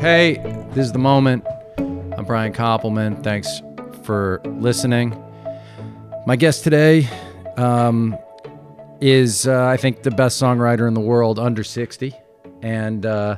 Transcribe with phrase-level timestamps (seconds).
[0.00, 0.38] Hey,
[0.72, 1.44] this is the moment.
[1.76, 3.22] I'm Brian Koppelman.
[3.22, 3.60] Thanks
[4.02, 5.14] for listening.
[6.24, 7.06] My guest today
[7.58, 8.16] um,
[9.02, 12.14] is, uh, I think, the best songwriter in the world under 60.
[12.62, 13.36] And uh,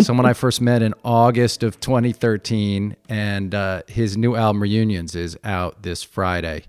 [0.00, 2.96] someone I first met in August of 2013.
[3.08, 6.64] And uh, his new album, Reunions, is out this Friday.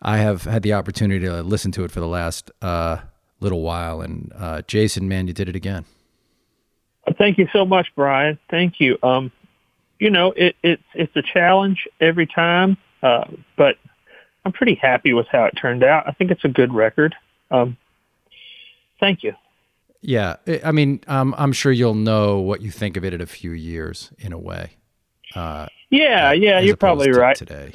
[0.00, 3.00] I have had the opportunity to listen to it for the last uh,
[3.38, 4.00] little while.
[4.00, 5.84] And uh, Jason, man, you did it again.
[7.18, 8.38] Thank you so much, Brian.
[8.50, 8.98] Thank you.
[9.02, 9.32] Um,
[9.98, 13.24] you know, it, it's it's a challenge every time, uh,
[13.56, 13.76] but
[14.44, 16.08] I'm pretty happy with how it turned out.
[16.08, 17.14] I think it's a good record.
[17.50, 17.76] Um,
[18.98, 19.34] thank you.
[20.00, 23.26] Yeah, I mean, um, I'm sure you'll know what you think of it in a
[23.26, 24.72] few years, in a way.
[25.36, 27.36] Uh, yeah, yeah, you're probably right.
[27.36, 27.74] Today,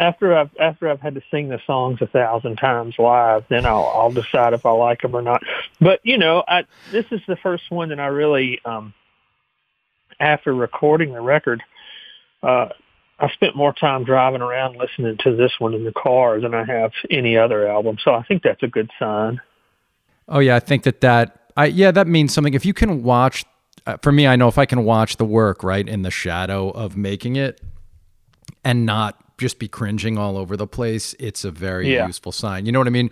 [0.00, 3.92] after I've after I've had to sing the songs a thousand times live, then I'll
[3.94, 5.42] I'll decide if I like them or not.
[5.78, 8.94] But you know, I this is the first one that I really, um,
[10.18, 11.62] after recording the record,
[12.42, 12.68] uh,
[13.18, 16.64] I spent more time driving around listening to this one in the car than I
[16.64, 17.98] have any other album.
[18.02, 19.38] So I think that's a good sign.
[20.30, 22.54] Oh yeah, I think that that I yeah that means something.
[22.54, 23.44] If you can watch,
[23.86, 26.70] uh, for me, I know if I can watch the work right in the shadow
[26.70, 27.60] of making it,
[28.64, 32.06] and not just be cringing all over the place, it's a very yeah.
[32.06, 32.66] useful sign.
[32.66, 33.10] You know what I mean?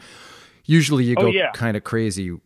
[0.64, 1.50] Usually you oh, go oh, yeah.
[1.52, 2.38] kind of crazy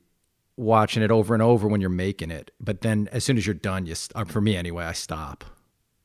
[0.57, 3.55] watching it over and over when you're making it, but then as soon as you're
[3.55, 5.45] done, you st- uh, for me anyway, I stop.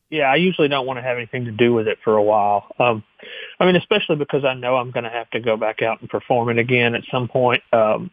[0.10, 2.66] Yeah, I usually don't want to have anything to do with it for a while.
[2.80, 3.04] Um,
[3.60, 6.10] I mean, especially because I know I'm going to have to go back out and
[6.10, 7.62] perform it again at some point.
[7.74, 8.10] Um,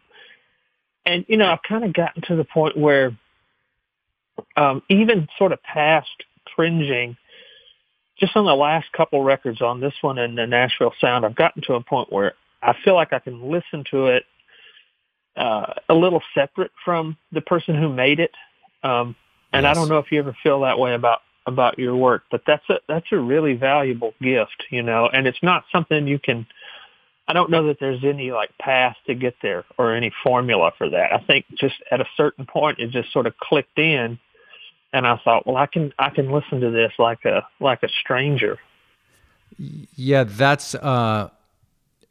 [1.05, 3.17] and you know, I've kind of gotten to the point where
[4.57, 6.09] um, even sort of past
[6.53, 7.15] cringing
[8.19, 11.61] just on the last couple records on this one and the Nashville Sound, I've gotten
[11.63, 14.23] to a point where I feel like I can listen to it
[15.35, 18.31] uh, a little separate from the person who made it.
[18.83, 19.15] Um,
[19.51, 19.71] and yes.
[19.71, 22.67] I don't know if you ever feel that way about about your work, but that's
[22.69, 25.07] a that's a really valuable gift, you know.
[25.11, 26.47] And it's not something you can.
[27.27, 30.89] I don't know that there's any like path to get there or any formula for
[30.89, 31.13] that.
[31.13, 34.19] I think just at a certain point it just sort of clicked in
[34.95, 37.89] and I thought, well, I can I can listen to this like a like a
[38.01, 38.57] stranger.
[39.57, 41.29] Yeah, that's uh,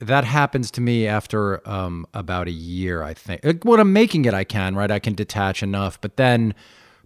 [0.01, 3.03] that happens to me after um, about a year.
[3.03, 4.91] I think when I'm making it, I can right.
[4.91, 6.55] I can detach enough, but then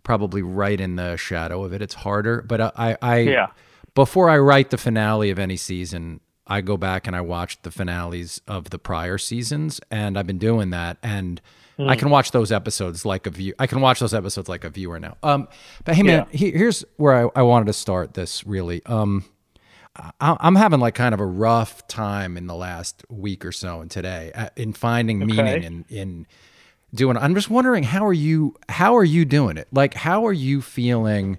[0.02, 2.42] probably right in the shadow of it, it's harder.
[2.42, 3.46] But uh, I, I yeah.
[3.94, 7.70] before I write the finale of any season, I go back and I watch the
[7.70, 11.40] finales of the prior seasons, and I've been doing that and
[11.78, 11.88] Mm.
[11.88, 13.54] I can watch those episodes like a view.
[13.58, 15.16] I can watch those episodes like a viewer now.
[15.22, 15.48] Um,
[15.84, 16.38] but hey, man, yeah.
[16.38, 18.44] he, here's where I, I, wanted to start this.
[18.44, 19.24] Really, um,
[19.96, 23.80] I, am having like kind of a rough time in the last week or so,
[23.80, 25.32] and today uh, in finding okay.
[25.32, 26.26] meaning in in
[26.92, 27.16] doing.
[27.16, 28.56] I'm just wondering how are you?
[28.68, 29.68] How are you doing it?
[29.70, 31.38] Like, how are you feeling?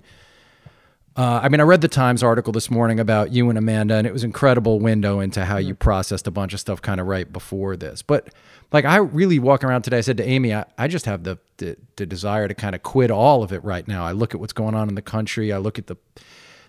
[1.19, 4.07] Uh, I mean, I read the Times article this morning about you and Amanda, and
[4.07, 7.29] it was incredible window into how you processed a bunch of stuff kind of right
[7.29, 8.01] before this.
[8.01, 8.29] But
[8.71, 9.97] like, I really walk around today.
[9.97, 12.83] I said to Amy, I, I just have the, the, the desire to kind of
[12.83, 14.05] quit all of it right now.
[14.05, 15.51] I look at what's going on in the country.
[15.51, 15.97] I look at the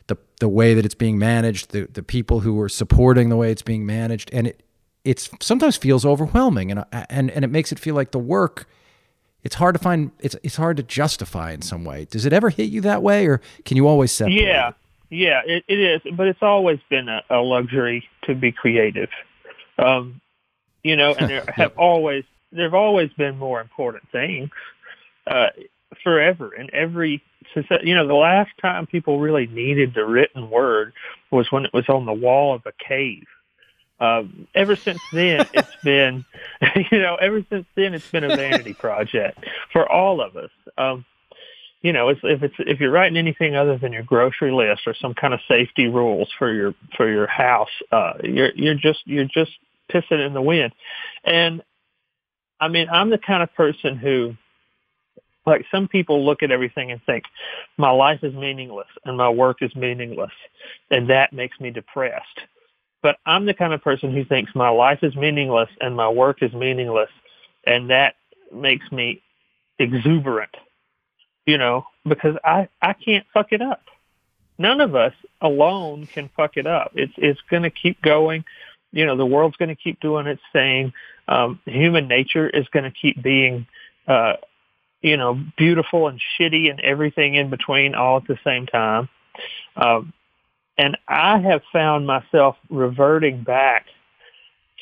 [0.09, 3.53] the the way that it's being managed, the the people who are supporting the way
[3.53, 4.65] it's being managed, and it
[5.05, 8.67] it's sometimes feels overwhelming, and and and it makes it feel like the work
[9.43, 12.07] it's hard to find it's it's hard to justify in some way.
[12.11, 14.35] Does it ever hit you that way, or can you always separate?
[14.35, 14.73] Yeah,
[15.09, 16.15] yeah, it, it is.
[16.15, 19.09] But it's always been a, a luxury to be creative.
[19.79, 20.21] Um,
[20.83, 24.51] you know, and there have always there have always been more important things
[25.27, 25.49] uh,
[26.03, 26.53] forever.
[26.53, 27.23] And every
[27.55, 30.93] since you know the last time people really needed the written word
[31.31, 33.27] was when it was on the wall of a cave
[34.01, 36.25] um, ever since then, it's been,
[36.91, 40.51] you know, ever since then, it's been a vanity project for all of us.
[40.79, 41.05] Um,
[41.83, 44.95] you know, it's, if it's if you're writing anything other than your grocery list or
[45.01, 49.25] some kind of safety rules for your for your house, uh, you're you're just you're
[49.25, 49.53] just
[49.91, 50.73] pissing in the wind.
[51.25, 51.63] And
[52.61, 54.35] I mean, I'm the kind of person who,
[55.47, 57.25] like, some people look at everything and think
[57.79, 60.33] my life is meaningless and my work is meaningless,
[60.91, 62.41] and that makes me depressed.
[63.03, 66.43] But I'm the kind of person who thinks my life is meaningless and my work
[66.43, 67.11] is meaningless,
[67.67, 68.15] and that
[68.53, 69.23] makes me
[69.79, 70.55] exuberant,
[71.47, 73.83] you know, because I I can't fuck it up.
[74.59, 76.93] None of us alone can fuck it up.
[76.95, 78.45] It's it's going to keep going.
[78.93, 80.93] You know, the world's going to keep doing its thing.
[81.29, 83.67] Um, human nature is going to keep being,
[84.07, 84.35] uh,
[85.01, 89.09] you know, beautiful and shitty and everything in between all at the same time.
[89.77, 90.13] Um,
[90.81, 93.85] and I have found myself reverting back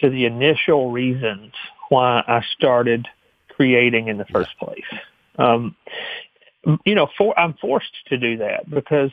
[0.01, 1.53] to the initial reasons
[1.89, 3.09] why I started
[3.49, 4.85] creating in the first place.
[5.39, 5.75] Um,
[6.85, 9.11] you know, for, I'm forced to do that because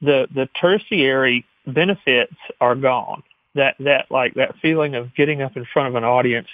[0.00, 3.24] the the tertiary benefits are gone.
[3.56, 6.48] That that like that feeling of getting up in front of an audience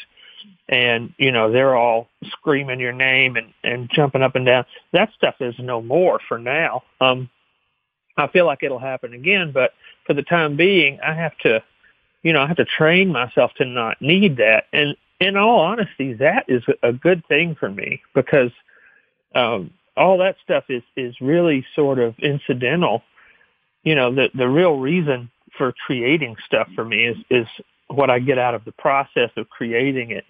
[0.66, 4.64] and you know they're all screaming your name and and jumping up and down.
[4.94, 6.84] That stuff is no more for now.
[7.02, 7.28] Um,
[8.16, 9.72] I feel like it'll happen again, but
[10.06, 11.62] for the time being, I have to,
[12.22, 14.64] you know, I have to train myself to not need that.
[14.72, 18.50] And in all honesty, that is a good thing for me because
[19.34, 23.02] um, all that stuff is is really sort of incidental.
[23.82, 27.46] You know, the the real reason for creating stuff for me is is
[27.88, 30.24] what I get out of the process of creating it.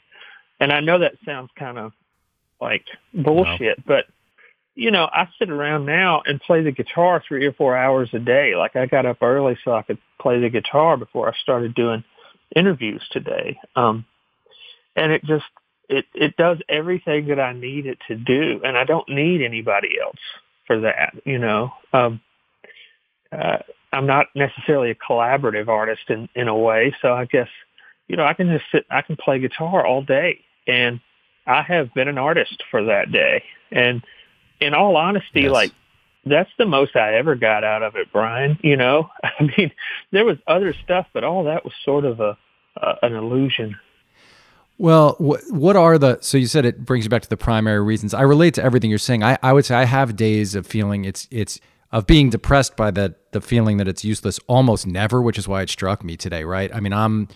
[0.61, 1.93] And I know that sounds kind of
[2.61, 4.07] like bullshit, but
[4.75, 8.19] you know, I sit around now and play the guitar three or four hours a
[8.19, 8.57] day.
[8.57, 12.03] Like I got up early so I could play the guitar before I started doing
[12.55, 13.59] interviews today.
[13.77, 14.05] Um,
[14.97, 15.45] and it just,
[15.89, 18.61] it, it does everything that I need it to do.
[18.65, 20.19] And I don't need anybody else
[20.67, 21.73] for that, you know.
[21.93, 22.21] Um,
[23.31, 23.59] uh,
[23.93, 26.95] I'm not necessarily a collaborative artist in, in a way.
[27.01, 27.49] So I guess,
[28.09, 31.01] you know, I can just sit, I can play guitar all day and
[31.47, 33.45] I have been an artist for that day.
[33.71, 34.03] And
[34.65, 35.53] in all honesty, yes.
[35.53, 35.73] like
[36.27, 38.59] that's the most I ever got out of it, Brian.
[38.63, 39.71] You know, I mean,
[40.11, 42.37] there was other stuff, but all that was sort of a,
[42.81, 43.77] uh, an illusion.
[44.77, 47.83] Well, what what are the so you said it brings you back to the primary
[47.83, 48.13] reasons.
[48.13, 49.23] I relate to everything you're saying.
[49.23, 51.61] I, I would say I have days of feeling it's it's
[51.93, 55.63] of being depressed by that the feeling that it's useless almost never, which is why
[55.63, 56.75] it struck me today, right?
[56.75, 57.29] I mean, I'm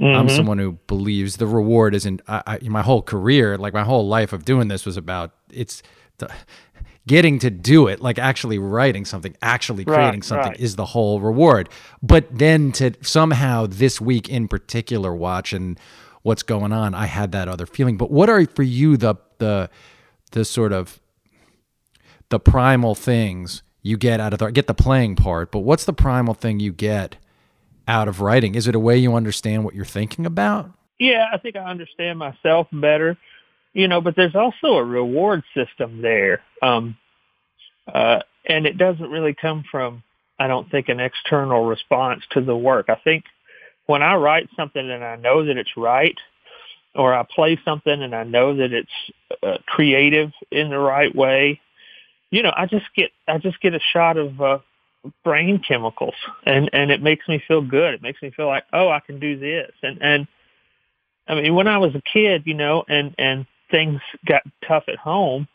[0.00, 0.06] mm-hmm.
[0.06, 4.08] I'm someone who believes the reward isn't I, I, my whole career, like my whole
[4.08, 5.82] life of doing this was about it's
[6.16, 6.30] the,
[7.06, 10.60] getting to do it, like actually writing something, actually creating right, something right.
[10.60, 11.68] is the whole reward.
[12.02, 15.78] But then to somehow this week in particular watch and
[16.22, 17.96] what's going on, I had that other feeling.
[17.96, 19.70] But what are for you the the
[20.32, 21.00] the sort of
[22.28, 25.92] the primal things you get out of the get the playing part, but what's the
[25.92, 27.16] primal thing you get
[27.86, 28.56] out of writing?
[28.56, 30.70] Is it a way you understand what you're thinking about?
[30.98, 33.16] Yeah, I think I understand myself better.
[33.76, 36.40] You know, but there's also a reward system there.
[36.62, 36.96] Um
[37.92, 40.02] uh and it doesn't really come from
[40.38, 42.86] I don't think an external response to the work.
[42.88, 43.24] I think
[43.86, 46.16] when I write something and I know that it's right,
[46.94, 48.90] or I play something and I know that it's
[49.42, 51.60] uh, creative in the right way,
[52.30, 54.58] you know, I just get I just get a shot of uh,
[55.22, 56.14] brain chemicals,
[56.44, 57.94] and and it makes me feel good.
[57.94, 60.26] It makes me feel like, oh, I can do this, and and
[61.28, 64.96] I mean, when I was a kid, you know, and and things got tough at
[64.96, 65.48] home,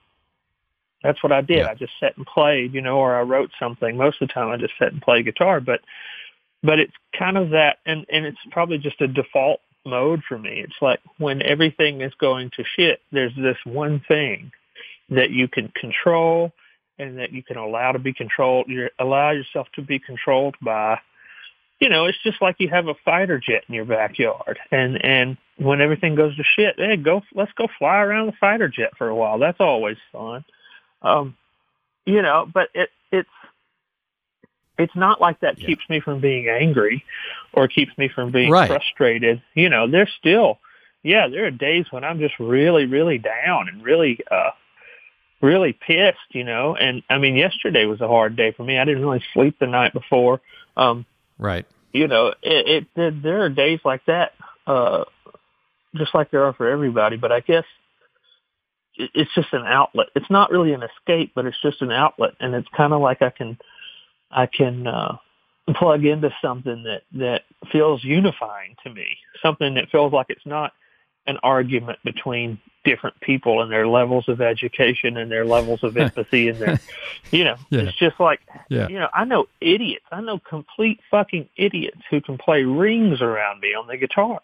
[1.03, 1.59] that's what I did.
[1.59, 1.69] Yeah.
[1.69, 3.97] I just sat and played, you know, or I wrote something.
[3.97, 5.81] Most of the time, I just sat and played guitar, but
[6.63, 10.59] but it's kind of that, and and it's probably just a default mode for me.
[10.59, 14.51] It's like when everything is going to shit, there's this one thing
[15.09, 16.53] that you can control
[16.99, 18.67] and that you can allow to be controlled.
[18.69, 20.99] You allow yourself to be controlled by,
[21.79, 25.37] you know, it's just like you have a fighter jet in your backyard, and and
[25.61, 29.07] when everything goes to shit, hey, go let's go fly around the fighter jet for
[29.07, 29.39] a while.
[29.39, 30.43] That's always fun,
[31.01, 31.37] um,
[32.05, 32.49] you know.
[32.51, 33.29] But it it's
[34.77, 35.67] it's not like that yeah.
[35.67, 37.03] keeps me from being angry
[37.53, 38.67] or keeps me from being right.
[38.67, 39.41] frustrated.
[39.53, 40.59] You know, there's still,
[41.03, 44.51] yeah, there are days when I'm just really, really down and really, uh,
[45.41, 46.75] really pissed, you know.
[46.75, 48.79] And I mean, yesterday was a hard day for me.
[48.79, 50.41] I didn't really sleep the night before.
[50.75, 51.05] Um,
[51.37, 51.65] right.
[51.93, 54.33] You know, it, it there are days like that,
[54.65, 55.03] uh,
[55.95, 57.17] just like there are for everybody.
[57.17, 57.65] But I guess
[58.95, 60.07] it's just an outlet.
[60.15, 63.21] It's not really an escape, but it's just an outlet, and it's kind of like
[63.21, 63.57] I can,
[64.29, 65.17] I can uh,
[65.75, 69.17] plug into something that that feels unifying to me.
[69.41, 70.73] Something that feels like it's not
[71.27, 76.49] an argument between different people and their levels of education and their levels of empathy
[76.49, 76.79] and their
[77.31, 77.81] you know yeah.
[77.81, 78.87] it's just like yeah.
[78.87, 83.59] you know i know idiots i know complete fucking idiots who can play rings around
[83.59, 84.41] me on the guitar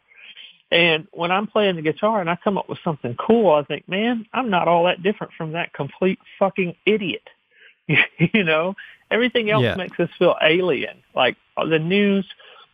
[0.71, 3.87] and when i'm playing the guitar and i come up with something cool i think
[3.87, 7.27] man i'm not all that different from that complete fucking idiot
[7.87, 8.75] you know
[9.09, 9.75] everything else yeah.
[9.75, 12.25] makes us feel alien like uh, the news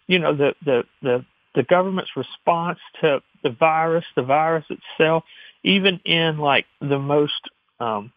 [0.07, 5.23] you know the the the the government's response to the virus, the virus itself,
[5.63, 8.11] even in like the most um,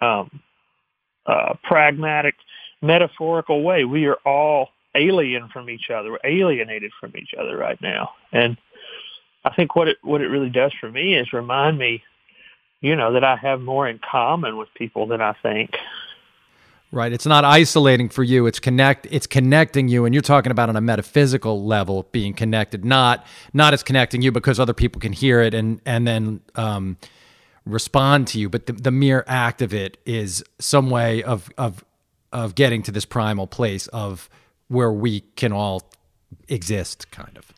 [0.00, 0.40] um,
[1.24, 2.34] uh, pragmatic,
[2.82, 6.12] metaphorical way, we are all alien from each other.
[6.12, 8.56] We're alienated from each other right now, and
[9.46, 12.02] I think what it what it really does for me is remind me,
[12.80, 15.76] you know, that I have more in common with people than I think.
[16.90, 17.12] Right.
[17.12, 18.46] It's not isolating for you.
[18.46, 19.06] It's connect.
[19.10, 23.72] It's connecting you, and you're talking about on a metaphysical level being connected, not not
[23.72, 26.96] as connecting you because other people can hear it and and then um,
[27.64, 31.84] respond to you, but the, the mere act of it is some way of of
[32.32, 34.28] of getting to this primal place of
[34.68, 35.88] where we can all
[36.48, 37.52] exist, kind of.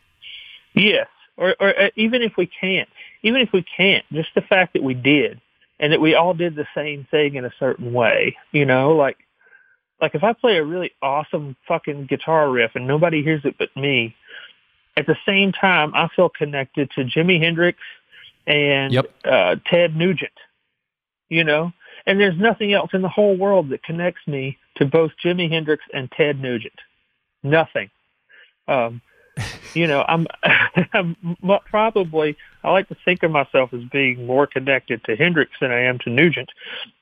[0.73, 1.07] Yes,
[1.39, 2.89] or, or even if we can't,
[3.23, 5.39] even if we can't, just the fact that we did,
[5.79, 9.17] and that we all did the same thing in a certain way, you know, like
[10.01, 13.75] like if I play a really awesome fucking guitar riff and nobody hears it but
[13.75, 14.15] me,
[14.95, 17.79] at the same time I feel connected to Jimi Hendrix
[18.45, 19.05] and Yep.
[19.25, 20.31] uh, Ted Nugent,
[21.29, 21.71] you know,
[22.05, 25.83] and there's nothing else in the whole world that connects me to both Jimi Hendrix
[25.93, 26.79] and Ted Nugent.
[27.43, 27.89] Nothing.
[28.67, 29.01] Um,
[29.73, 30.27] you know, I'm,
[30.93, 31.15] I'm
[31.65, 35.83] probably I like to think of myself as being more connected to Hendrix than I
[35.83, 36.49] am to Nugent.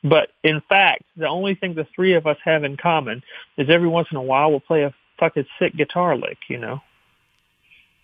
[0.04, 3.24] But in fact, the only thing the three of us have in common
[3.58, 6.38] is every once in a while we'll play a fucking sick guitar lick.
[6.50, 6.82] You know.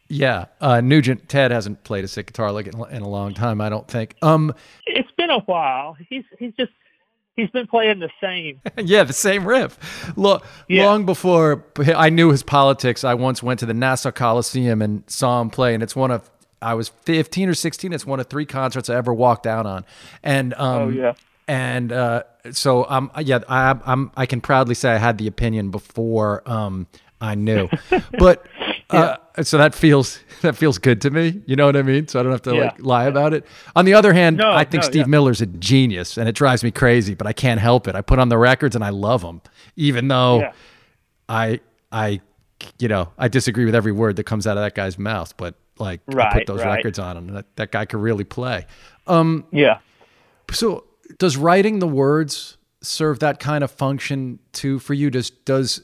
[0.09, 3.61] Yeah, uh, Nugent Ted hasn't played a sick guitar lick in, in a long time,
[3.61, 4.15] I don't think.
[4.21, 4.53] Um,
[4.85, 5.95] It's been a while.
[6.09, 6.71] He's he's just
[7.35, 8.61] he's been playing the same.
[8.87, 9.77] yeah, the same riff.
[10.17, 10.85] Look, Yeah.
[10.85, 15.41] long before I knew his politics, I once went to the Nassau Coliseum and saw
[15.41, 16.29] him play, and it's one of
[16.61, 17.91] I was 15 or 16.
[17.91, 19.83] It's one of three concerts I ever walked out on,
[20.23, 21.13] and um, Oh, yeah.
[21.47, 25.71] and uh, so um, yeah, I, I'm I can proudly say I had the opinion
[25.71, 26.87] before um,
[27.19, 27.67] I knew,
[28.17, 28.45] but.
[28.93, 31.41] Uh, so that feels that feels good to me.
[31.45, 32.07] You know what I mean?
[32.07, 32.61] So I don't have to Yeah.
[32.65, 33.45] like lie about it.
[33.75, 35.07] On the other hand, No, I think no, Steve yeah.
[35.07, 37.95] Miller's a genius, and it drives me crazy, but I can't help it.
[37.95, 39.41] I put on the records and I love them,
[39.75, 40.51] even though Yeah.
[41.29, 41.59] I
[41.91, 42.21] I
[42.79, 45.35] you know I disagree with every word that comes out of that guy's mouth.
[45.37, 46.75] But like I put those right.
[46.75, 48.67] records on, and that, that guy could really play.
[49.07, 49.79] Um, Yeah.
[50.51, 50.83] so
[51.17, 55.09] does writing the words serve that kind of function too for you?
[55.09, 55.83] Does does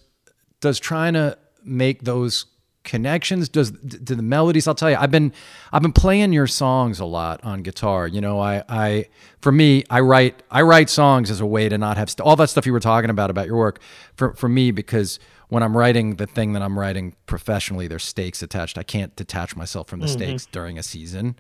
[0.61, 2.45] does trying to make those
[2.89, 3.47] connections?
[3.47, 5.31] Does do the melodies i'll tell you i've been
[5.71, 8.07] i've been playing your songs a lot on guitar.
[8.07, 9.05] You know i i
[9.41, 12.35] for me i write i write songs as a way to not have st- all
[12.37, 13.79] that stuff you were talking about about your work
[14.15, 15.19] for for me because
[15.49, 18.77] when i'm writing the thing that i'm writing professionally there's stakes attached.
[18.77, 20.13] I can't detach myself from the mm-hmm.
[20.13, 21.35] stakes during a season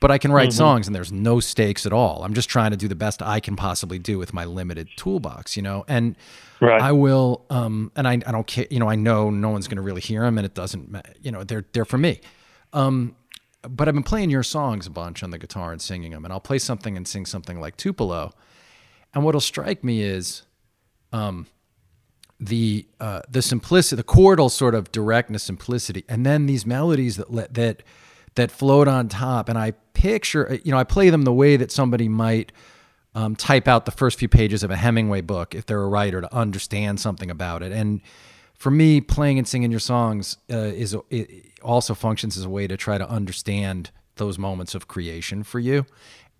[0.00, 2.24] but I can write songs and there's no stakes at all.
[2.24, 5.56] I'm just trying to do the best I can possibly do with my limited toolbox,
[5.56, 5.84] you know.
[5.88, 6.16] And
[6.60, 6.80] Right.
[6.80, 8.88] I will, um, and I, I don't care, you know.
[8.88, 11.64] I know no one's going to really hear them, and it doesn't, you know, they're
[11.72, 12.20] they're for me.
[12.74, 13.16] Um,
[13.62, 16.32] but I've been playing your songs a bunch on the guitar and singing them, and
[16.32, 18.34] I'll play something and sing something like Tupelo,
[19.14, 20.42] and what'll strike me is,
[21.14, 21.46] um,
[22.38, 27.32] the uh, the simplicity, the chordal sort of directness, simplicity, and then these melodies that
[27.32, 27.82] let, that
[28.34, 29.48] that float on top.
[29.48, 32.52] And I picture, you know, I play them the way that somebody might
[33.14, 36.20] um, type out the first few pages of a Hemingway book if they're a writer
[36.20, 37.72] to understand something about it.
[37.72, 38.00] And
[38.54, 42.66] for me, playing and singing your songs uh, is it also functions as a way
[42.66, 45.86] to try to understand those moments of creation for you.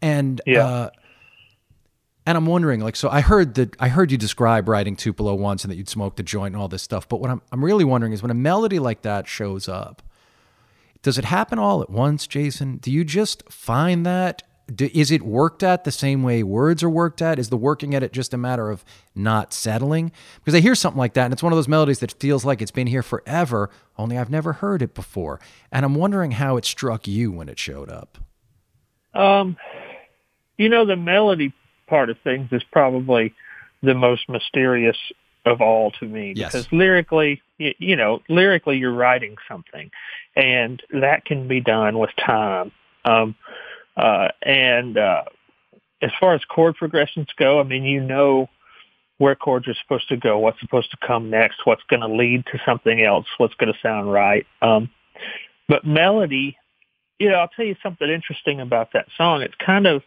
[0.02, 0.66] And Yeah.
[0.66, 0.90] uh,
[2.26, 5.64] and I'm wondering, like, so I heard that I heard you describe writing Tupelo once
[5.64, 7.08] and that you'd smoked a joint and all this stuff.
[7.08, 10.02] But what I'm I'm really wondering is when a melody like that shows up,
[11.02, 12.76] does it happen all at once, Jason?
[12.78, 14.42] Do you just find that?
[14.72, 17.38] Do, is it worked at the same way words are worked at?
[17.40, 18.84] Is the working at it just a matter of
[19.16, 20.12] not settling?
[20.36, 22.62] Because I hear something like that, and it's one of those melodies that feels like
[22.62, 25.40] it's been here forever, only I've never heard it before.
[25.72, 28.18] And I'm wondering how it struck you when it showed up.
[29.12, 29.56] Um,
[30.56, 31.52] you know, the melody
[31.88, 33.34] part of things is probably
[33.82, 34.96] the most mysterious
[35.46, 36.52] of all to me Yes.
[36.52, 39.90] because lyrically, you, you know, lyrically you're writing something
[40.36, 42.72] and that can be done with time.
[43.04, 43.34] Um,
[43.96, 45.22] uh, and, uh,
[46.02, 48.48] as far as chord progressions go, I mean, you know
[49.18, 52.42] where chords are supposed to go, what's supposed to come next, what's going to lead
[52.46, 54.46] to something else, what's going to sound right.
[54.62, 54.88] Um,
[55.68, 56.56] but melody,
[57.18, 59.42] you know, I'll tell you something interesting about that song.
[59.42, 60.02] It's kind of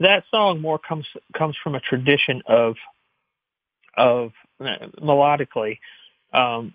[0.00, 2.76] that song more comes comes from a tradition of
[3.96, 5.78] of uh, melodically
[6.32, 6.72] um,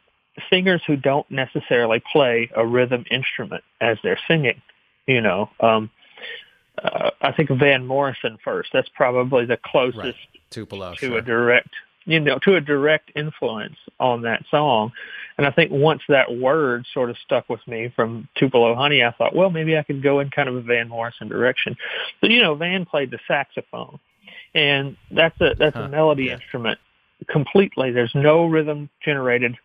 [0.49, 4.61] singers who don't necessarily play a rhythm instrument as they're singing.
[5.07, 5.89] You know, um,
[6.83, 8.69] uh, I think Van Morrison first.
[8.73, 10.17] That's probably the closest
[10.49, 11.17] Tupelo, to sure.
[11.17, 11.69] a direct
[12.05, 14.91] you know to a direct influence on that song
[15.37, 19.11] and i think once that word sort of stuck with me from tupelo honey i
[19.11, 21.75] thought well maybe i could go in kind of a van morrison direction
[22.21, 23.99] but you know van played the saxophone
[24.55, 26.33] and that's a that's Huh, a melody yeah.
[26.33, 26.79] instrument
[27.27, 29.55] completely there's no rhythm generated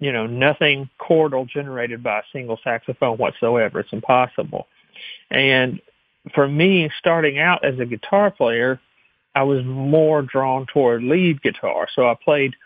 [0.00, 4.66] you know nothing chordal generated by a single saxophone whatsoever it's impossible
[5.30, 5.80] and
[6.34, 8.80] for me starting out as a guitar player
[9.34, 11.86] I was more drawn toward lead guitar.
[11.94, 12.56] So I played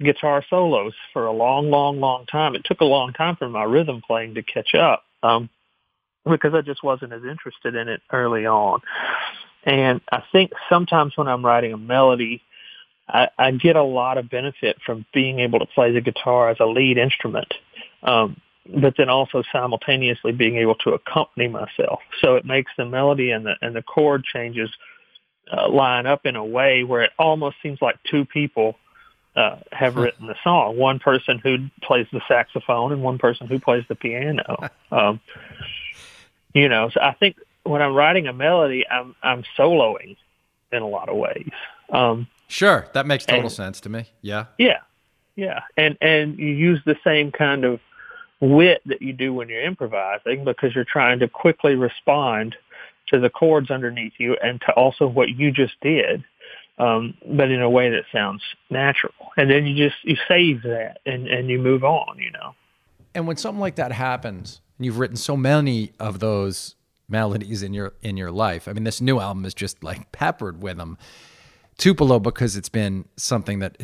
[0.00, 2.54] guitar solos for a long, long, long time.
[2.54, 5.48] It took a long time for my rhythm playing to catch up um,
[6.24, 8.80] because I just wasn't as interested in it early on.
[9.64, 12.42] And I think sometimes when I'm writing a melody,
[13.12, 16.56] I, I get a lot of benefit from being able to play the guitar as
[16.60, 17.52] a lead instrument.
[18.02, 22.00] Um, but then also simultaneously being able to accompany myself.
[22.20, 24.70] So it makes the melody and the and the chord changes
[25.52, 28.76] uh, line up in a way where it almost seems like two people
[29.34, 30.76] uh, have written the song.
[30.76, 34.70] One person who plays the saxophone and one person who plays the piano.
[34.92, 35.20] Um,
[36.52, 40.18] you know, so I think when I'm writing a melody, I'm I'm soloing
[40.70, 41.50] in a lot of ways.
[41.88, 44.10] Um, sure, that makes total and, sense to me.
[44.20, 44.80] Yeah, yeah,
[45.36, 47.80] yeah, and and you use the same kind of
[48.40, 52.56] wit that you do when you're improvising because you're trying to quickly respond
[53.08, 56.24] to the chords underneath you and to also what you just did,
[56.78, 59.14] um, but in a way that sounds natural.
[59.36, 62.18] And then you just you save that and and you move on.
[62.18, 62.54] You know.
[63.14, 66.76] And when something like that happens, and you've written so many of those
[67.08, 68.66] melodies in your in your life.
[68.66, 70.98] I mean, this new album is just like peppered with them.
[71.82, 73.76] Tupelo because it's been something that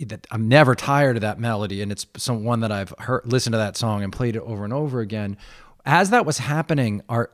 [0.00, 3.54] that I'm never tired of that melody, and it's some one that I've heard listened
[3.54, 5.36] to that song and played it over and over again.
[5.84, 7.30] As that was happening, are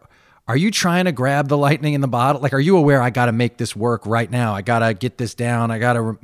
[0.47, 2.43] are you trying to grab the lightning in the bottle?
[2.43, 4.55] Like, are you aware I got to make this work right now?
[4.55, 5.71] I got to get this down.
[5.71, 6.17] I got to re-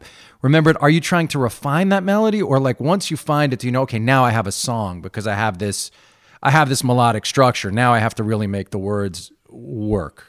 [0.43, 0.77] remember it.
[0.83, 3.81] Are you trying to refine that melody, or like once you find it, you know?
[3.85, 5.91] Okay, now I have a song because I have this,
[6.43, 7.71] I have this melodic structure.
[7.71, 10.27] Now I have to really make the words work.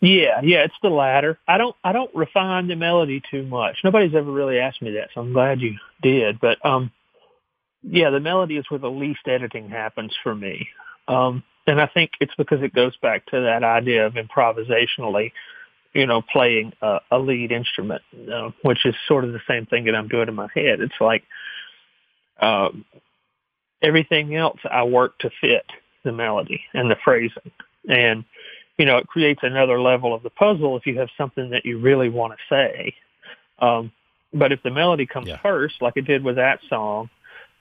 [0.00, 1.38] Yeah, yeah, it's the latter.
[1.48, 3.78] I don't I don't refine the melody too much.
[3.82, 6.38] Nobody's ever really asked me that, so I'm glad you did.
[6.40, 6.90] But um
[7.82, 10.68] yeah, the melody is where the least editing happens for me.
[11.08, 15.32] Um and I think it's because it goes back to that idea of improvisationally,
[15.94, 19.86] you know, playing a, a lead instrument, uh, which is sort of the same thing
[19.86, 20.80] that I'm doing in my head.
[20.80, 21.24] It's like
[22.40, 22.84] um
[23.82, 25.64] everything else I work to fit
[26.04, 27.50] the melody and the phrasing.
[27.88, 28.24] And
[28.78, 31.78] you know, it creates another level of the puzzle if you have something that you
[31.78, 32.94] really want to say.
[33.58, 33.92] Um,
[34.32, 35.38] but if the melody comes yeah.
[35.38, 37.08] first, like it did with that song,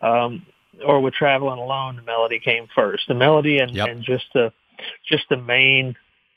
[0.02, 0.46] um,
[0.86, 3.08] or with Traveling Alone, the melody came first.
[3.08, 3.88] The melody and, yep.
[3.88, 4.52] and just the
[5.10, 5.96] just the main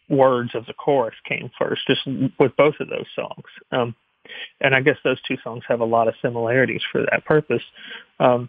[0.08, 2.06] words of the chorus came first, just
[2.38, 3.44] with both of those songs.
[3.72, 3.94] Um,
[4.60, 7.62] and I guess those two songs have a lot of similarities for that purpose.
[8.20, 8.48] Um,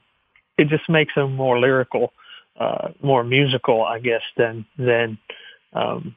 [0.58, 2.14] it just makes them more lyrical,
[2.60, 5.18] uh, more musical, I guess, than than
[5.74, 6.16] um,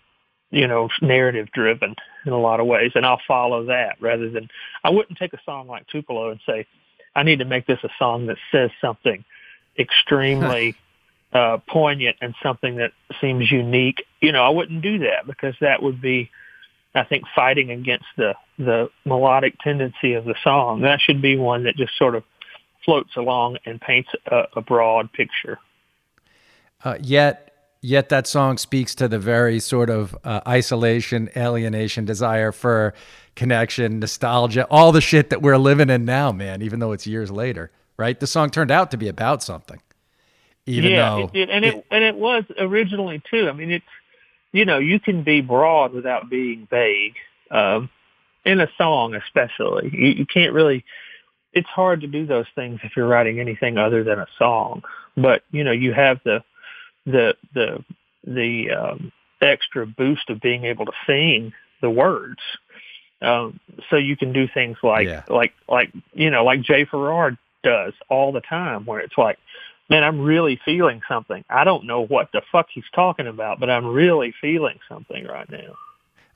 [0.53, 2.93] you know, narrative driven in a lot of ways.
[2.95, 4.49] And I'll follow that rather than,
[4.85, 6.67] I wouldn't take a song like Tupelo and say,
[7.17, 9.25] I need to make this a song that says something
[9.79, 10.77] extremely
[11.33, 14.05] uh, poignant and something that seems unique.
[14.21, 16.31] You know, I wouldn't do that because that would be,
[16.95, 20.83] I think, fighting against the, the melodic tendency of the song.
[20.83, 22.25] That should be one that just sort of
[22.85, 25.59] floats along and paints a, a broad picture.
[26.85, 27.52] Uh, yet
[27.85, 32.95] Yet that song speaks to the very sort of uh, isolation, alienation, desire for
[33.35, 37.33] connection, nostalgia, all the shit that we're living in now, man, even though it's years
[37.33, 38.21] later, right?
[38.21, 39.81] The song turned out to be about something.
[40.65, 41.51] Even yeah, though it did.
[41.51, 43.49] And it, it, and it was originally too.
[43.49, 43.85] I mean, it's,
[44.53, 47.17] you know, you can be broad without being vague.
[47.51, 47.91] Um,
[48.45, 50.85] in a song, especially, you, you can't really,
[51.53, 54.85] it's hard to do those things if you're writing anything other than a song.
[55.17, 56.45] But, you know, you have the,
[57.07, 57.85] the the
[58.25, 62.41] the um, extra boost of being able to sing the words.
[63.21, 65.23] Um, so you can do things like yeah.
[65.29, 69.39] like like you know like Jay Farrar does all the time, where it's like,
[69.89, 71.45] man, I'm really feeling something.
[71.49, 75.49] I don't know what the fuck he's talking about, but I'm really feeling something right
[75.49, 75.77] now.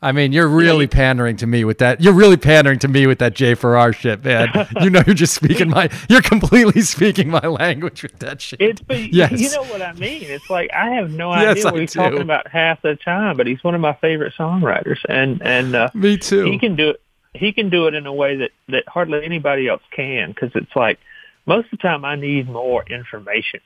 [0.02, 2.02] I mean, you're really pandering to me with that.
[2.02, 4.50] You're really pandering to me with that Jay Farrar shit, man.
[4.82, 8.60] you know, you're just speaking my, you're completely speaking my language with that shit.
[8.60, 9.32] It's, but yes.
[9.40, 10.24] you know what I mean.
[10.24, 11.98] It's like I have no yes, idea what I he's do.
[11.98, 15.90] talking about half the time, but he's one of my favorite songwriters, and and uh,
[15.94, 16.44] me too.
[16.44, 17.00] He can do it.
[17.32, 20.76] He can do it in a way that that hardly anybody else can, because it's
[20.76, 20.98] like
[21.46, 23.60] most of the time I need more information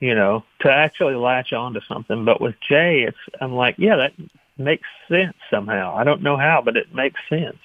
[0.00, 2.24] you know, to actually latch on to something.
[2.24, 4.12] But with Jay, it's I'm like, yeah, that
[4.60, 5.96] makes sense somehow.
[5.96, 7.58] I don't know how, but it makes sense.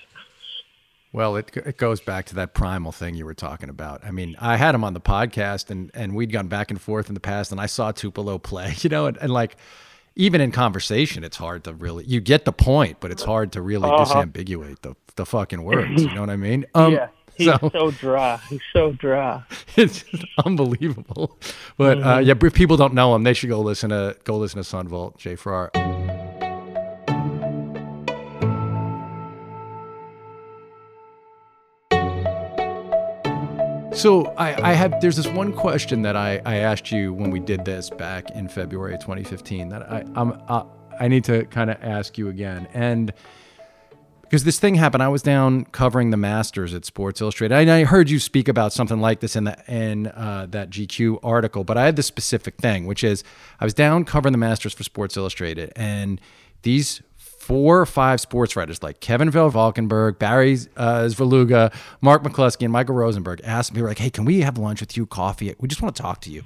[1.16, 4.04] Well, it it goes back to that primal thing you were talking about.
[4.04, 7.08] I mean, I had him on the podcast, and and we'd gone back and forth
[7.08, 9.56] in the past, and I saw Tupelo play, you know, and, and like
[10.18, 13.62] even in conversation, it's hard to really you get the point, but it's hard to
[13.62, 14.04] really uh-huh.
[14.04, 16.04] disambiguate the the fucking words.
[16.04, 16.66] You know what I mean?
[16.76, 17.08] Um, yeah.
[17.38, 18.40] He's so, so, dry.
[18.50, 19.44] He's so dry.
[19.76, 20.06] It's
[20.46, 21.38] unbelievable.
[21.78, 22.08] But uh, mm-hmm.
[22.08, 24.64] uh, yeah, if people don't know him, they should go listen to go listen to
[24.64, 25.72] Son Volt, Jay Farrar.
[33.96, 37.40] So I, I have there's this one question that I, I asked you when we
[37.40, 40.66] did this back in February 2015 that I I'm uh,
[41.00, 43.14] I need to kind of ask you again and
[44.22, 45.02] because this thing happened.
[45.02, 47.56] I was down covering the Masters at Sports Illustrated.
[47.56, 51.20] I, I heard you speak about something like this in the in uh, that GQ
[51.24, 53.24] article, but I had this specific thing, which is
[53.62, 56.20] I was down covering the Masters for Sports Illustrated, and
[56.64, 57.02] these
[57.46, 61.08] four or five sports writers like Kevin Van Valkenburg, Barry uh,
[62.02, 65.06] Mark McClusky, and Michael Rosenberg asked me, like, hey, can we have lunch with you,
[65.06, 65.54] coffee?
[65.60, 66.42] We just want to talk to you.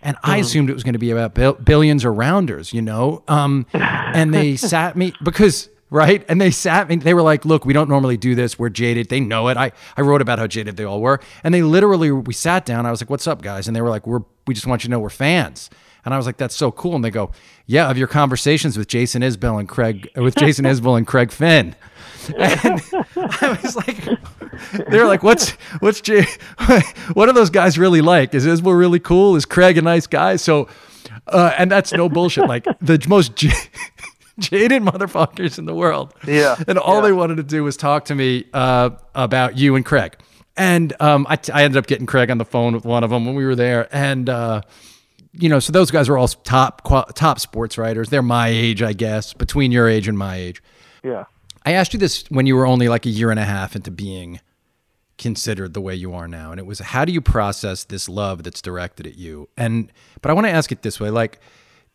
[0.00, 0.40] And I mm-hmm.
[0.42, 3.24] assumed it was going to be about billions or rounders, you know?
[3.26, 6.24] Um, and they sat me because right?
[6.28, 8.58] And they sat me, they were like, look, we don't normally do this.
[8.58, 9.08] We're jaded.
[9.08, 9.56] They know it.
[9.56, 11.18] I, I wrote about how jaded they all were.
[11.42, 12.84] And they literally, we sat down.
[12.84, 13.66] I was like, what's up, guys?
[13.66, 15.70] And they were like, we're, we just want you to know we're fans.
[16.08, 16.94] And I was like, that's so cool.
[16.94, 17.32] And they go,
[17.66, 21.76] yeah, of your conversations with Jason Isbell and Craig, with Jason Isbell and Craig Finn.
[22.36, 22.82] And
[23.16, 24.04] I was like,
[24.88, 26.26] they're like, what's, what's, J-
[27.12, 28.34] what are those guys really like?
[28.34, 29.36] Is Isbell really cool?
[29.36, 30.36] Is Craig a nice guy?
[30.36, 30.68] So,
[31.26, 32.46] uh, and that's no bullshit.
[32.46, 33.34] Like the most,
[34.38, 36.14] jaded motherfuckers in the world.
[36.26, 36.56] Yeah.
[36.66, 37.00] And all yeah.
[37.02, 40.16] they wanted to do was talk to me uh, about you and Craig.
[40.56, 43.10] And um, I, t- I ended up getting Craig on the phone with one of
[43.10, 43.88] them when we were there.
[43.94, 44.62] And, uh,
[45.32, 46.82] you know, so those guys are all top
[47.14, 48.10] top sports writers.
[48.10, 50.62] They're my age, I guess, between your age and my age.
[51.04, 51.24] Yeah.
[51.64, 53.90] I asked you this when you were only like a year and a half into
[53.90, 54.40] being
[55.18, 58.42] considered the way you are now, and it was how do you process this love
[58.42, 59.48] that's directed at you?
[59.56, 61.40] And but I want to ask it this way, like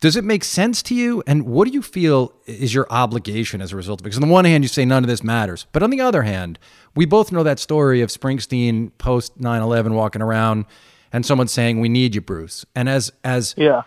[0.00, 1.22] does it make sense to you?
[1.26, 4.08] And what do you feel is your obligation as a result of it?
[4.08, 5.66] Because on the one hand, you say none of this matters.
[5.72, 6.58] But on the other hand,
[6.94, 10.66] we both know that story of Springsteen post 9 11 walking around
[11.14, 12.66] and someone saying, We need you, Bruce.
[12.74, 13.82] And as, as, yeah.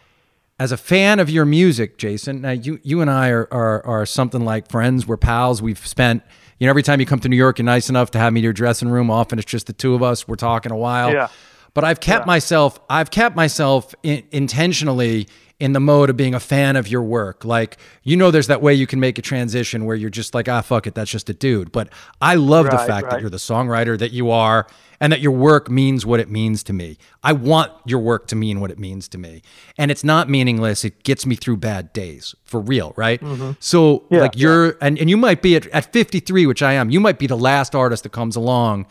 [0.59, 4.05] As a fan of your music, Jason, now you, you and I are, are, are
[4.07, 5.05] something like friends.
[5.05, 5.61] We're pals.
[5.61, 6.23] We've spent,
[6.57, 8.41] you know, every time you come to New York, you're nice enough to have me
[8.41, 9.11] to your dressing room.
[9.11, 10.27] Often it's just the two of us.
[10.27, 11.13] We're talking a while.
[11.13, 11.27] Yeah.
[11.75, 12.27] But I've kept yeah.
[12.31, 15.27] myself, I've kept myself in, intentionally
[15.59, 17.45] in the mode of being a fan of your work.
[17.45, 20.49] Like, you know, there's that way you can make a transition where you're just like,
[20.49, 21.71] ah, fuck it, that's just a dude.
[21.71, 23.11] But I love right, the fact right.
[23.11, 24.65] that you're the songwriter that you are
[24.99, 26.97] and that your work means what it means to me.
[27.23, 29.41] I want your work to mean what it means to me.
[29.77, 30.83] And it's not meaningless.
[30.83, 33.21] It gets me through bad days for real, right?
[33.21, 33.51] Mm-hmm.
[33.59, 34.73] So, yeah, like, you're, yeah.
[34.81, 37.37] and, and you might be at, at 53, which I am, you might be the
[37.37, 38.87] last artist that comes along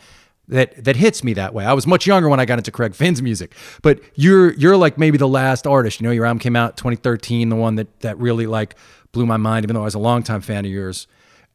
[0.49, 1.65] that that hits me that way.
[1.65, 4.97] I was much younger when I got into Craig Finn's music, but you're you're like
[4.97, 5.99] maybe the last artist.
[5.99, 8.75] You know, your album came out 2013, the one that that really like
[9.11, 11.07] blew my mind, even though I was a longtime fan of yours.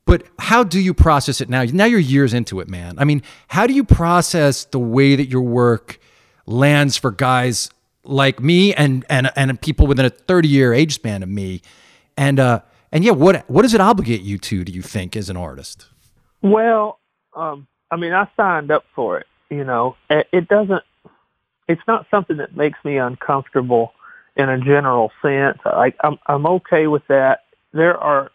[0.05, 1.63] But how do you process it now?
[1.65, 2.97] Now you're years into it, man.
[2.99, 6.01] I mean, how do you process the way that your work
[6.47, 7.71] lands for guys
[8.05, 11.63] like me and and and people within a 30 year age span of me?
[12.17, 12.61] And uh
[12.91, 14.65] and yeah, what what does it obligate you to?
[14.65, 15.87] Do you think as an artist?
[16.43, 16.99] Well,
[17.35, 19.27] um, I mean, I signed up for it.
[19.51, 20.83] You know, it doesn't.
[21.69, 23.93] It's not something that makes me uncomfortable
[24.37, 25.59] in a general sense.
[25.65, 27.45] Like I'm, I'm okay with that.
[27.73, 28.32] There are,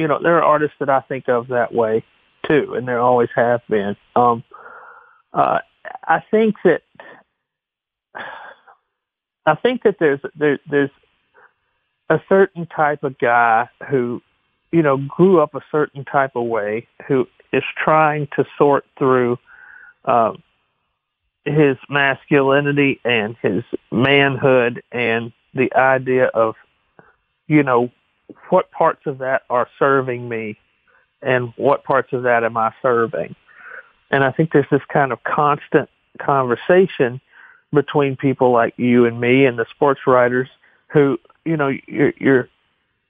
[0.00, 2.02] you know, there are artists that I think of that way
[2.48, 3.94] too, and there always have been.
[4.16, 4.42] Um,
[5.34, 5.58] uh,
[6.08, 6.80] I think that,
[9.44, 10.90] I think that there's there, there's
[12.08, 14.22] a certain type of guy who,
[14.72, 19.38] you know, grew up a certain type of way, who is trying to sort through
[20.06, 20.32] uh,
[21.44, 26.54] his masculinity and his manhood and the idea of,
[27.48, 27.90] you know,
[28.48, 30.58] what parts of that are serving me
[31.22, 33.34] and what parts of that am I serving.
[34.10, 35.88] And I think there's this kind of constant
[36.18, 37.20] conversation
[37.72, 40.48] between people like you and me and the sports writers
[40.88, 42.48] who, you know, you're, you're,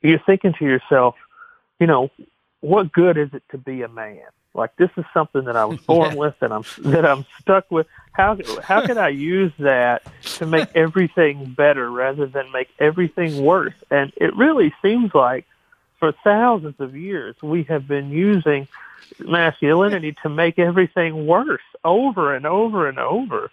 [0.02, 1.14] you're thinking to yourself,
[1.78, 2.10] you know,
[2.60, 4.20] what good is it to be a man?
[4.54, 7.86] Like this is something that I was born with and I'm that I'm stuck with.
[8.12, 10.02] How how can I use that
[10.36, 13.74] to make everything better rather than make everything worse?
[13.90, 15.46] And it really seems like
[15.98, 18.66] for thousands of years we have been using
[19.18, 23.50] masculinity to make everything worse over and over and over.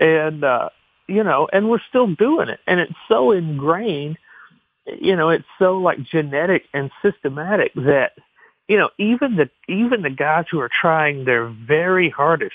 [0.00, 0.70] And uh
[1.08, 2.60] you know, and we're still doing it.
[2.66, 4.18] And it's so ingrained,
[5.00, 8.12] you know, it's so like genetic and systematic that
[8.68, 12.54] you know, even the even the guys who are trying their very hardest,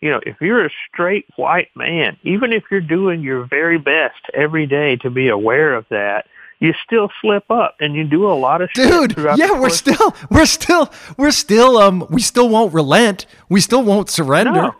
[0.00, 4.20] you know, if you're a straight white man, even if you're doing your very best
[4.34, 6.26] every day to be aware of that,
[6.60, 10.46] you still slip up and you do a lot of dude yeah we're still we're
[10.46, 13.26] still we're still um we still won't relent.
[13.48, 14.52] We still won't surrender.
[14.52, 14.74] No.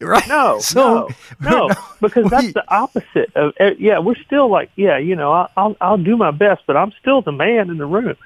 [0.06, 1.08] right no so
[1.40, 5.14] no, no because we, that's the opposite of eh, yeah we're still like yeah you
[5.14, 8.16] know I'll, I'll i'll do my best but i'm still the man in the room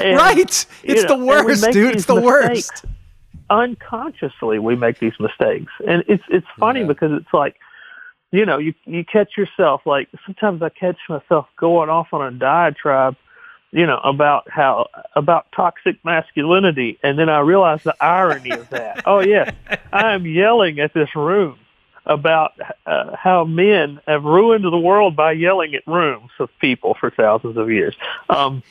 [0.00, 0.38] and, right.
[0.38, 0.66] It's
[1.02, 1.94] know, the worst, dude.
[1.94, 2.84] It's the worst.
[3.50, 6.86] Unconsciously, we make these mistakes, and it's it's funny yeah.
[6.86, 7.56] because it's like,
[8.32, 12.36] you know, you you catch yourself like sometimes I catch myself going off on a
[12.36, 13.16] diatribe
[13.74, 19.02] you know, about how about toxic masculinity, and then I realized the irony of that.
[19.06, 19.52] Oh yes,
[19.92, 21.58] I am yelling at this room
[22.06, 22.52] about
[22.86, 27.56] uh, how men have ruined the world by yelling at rooms of people for thousands
[27.56, 27.96] of years.
[28.28, 28.62] Um,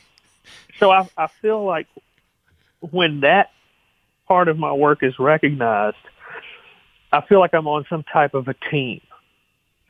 [0.80, 1.88] so I, I feel like
[2.80, 3.52] when that
[4.28, 5.98] part of my work is recognized,
[7.12, 9.02] I feel like I'm on some type of a team.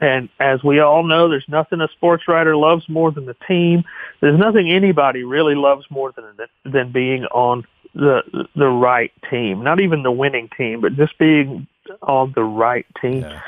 [0.04, 3.86] And as we all know, there's nothing a sports writer loves more than the team.
[4.20, 6.26] There's nothing anybody really loves more than
[6.66, 7.64] than being on
[7.96, 9.64] the the right team.
[9.64, 11.68] Not even the winning team, but just being
[12.02, 13.22] on the right team.
[13.22, 13.40] Yeah.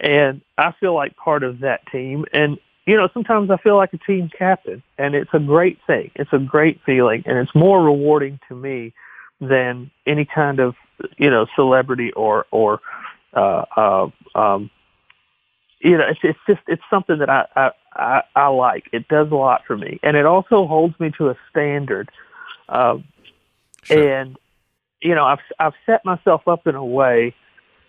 [0.00, 2.26] And I feel like part of that team.
[2.34, 6.10] And you know, sometimes I feel like a team captain, and it's a great thing.
[6.14, 8.92] It's a great feeling, and it's more rewarding to me
[9.40, 10.74] than any kind of
[11.16, 12.80] you know celebrity or or
[13.32, 14.70] uh, uh, um,
[15.82, 18.84] you know, it's, it's just it's something that I, I I I like.
[18.92, 22.10] It does a lot for me, and it also holds me to a standard.
[22.68, 23.04] Um,
[23.82, 24.20] sure.
[24.20, 24.36] And
[25.00, 27.34] you know, I've I've set myself up in a way,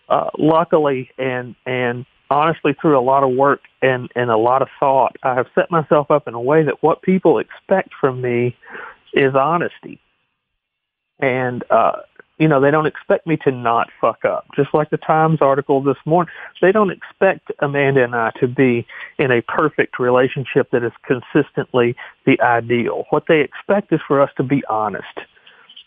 [0.10, 4.70] uh, luckily, and and honestly, through a lot of work and and a lot of
[4.80, 8.58] thought, I have set myself up in a way that what people expect from me
[9.14, 10.00] is honesty.
[11.20, 12.00] And uh,
[12.38, 14.46] you know, they don't expect me to not fuck up.
[14.56, 18.88] Just like the Times article this morning, they don't expect Amanda and I to be
[19.20, 23.06] in a perfect relationship that is consistently the ideal.
[23.12, 25.20] What they expect is for us to be honest.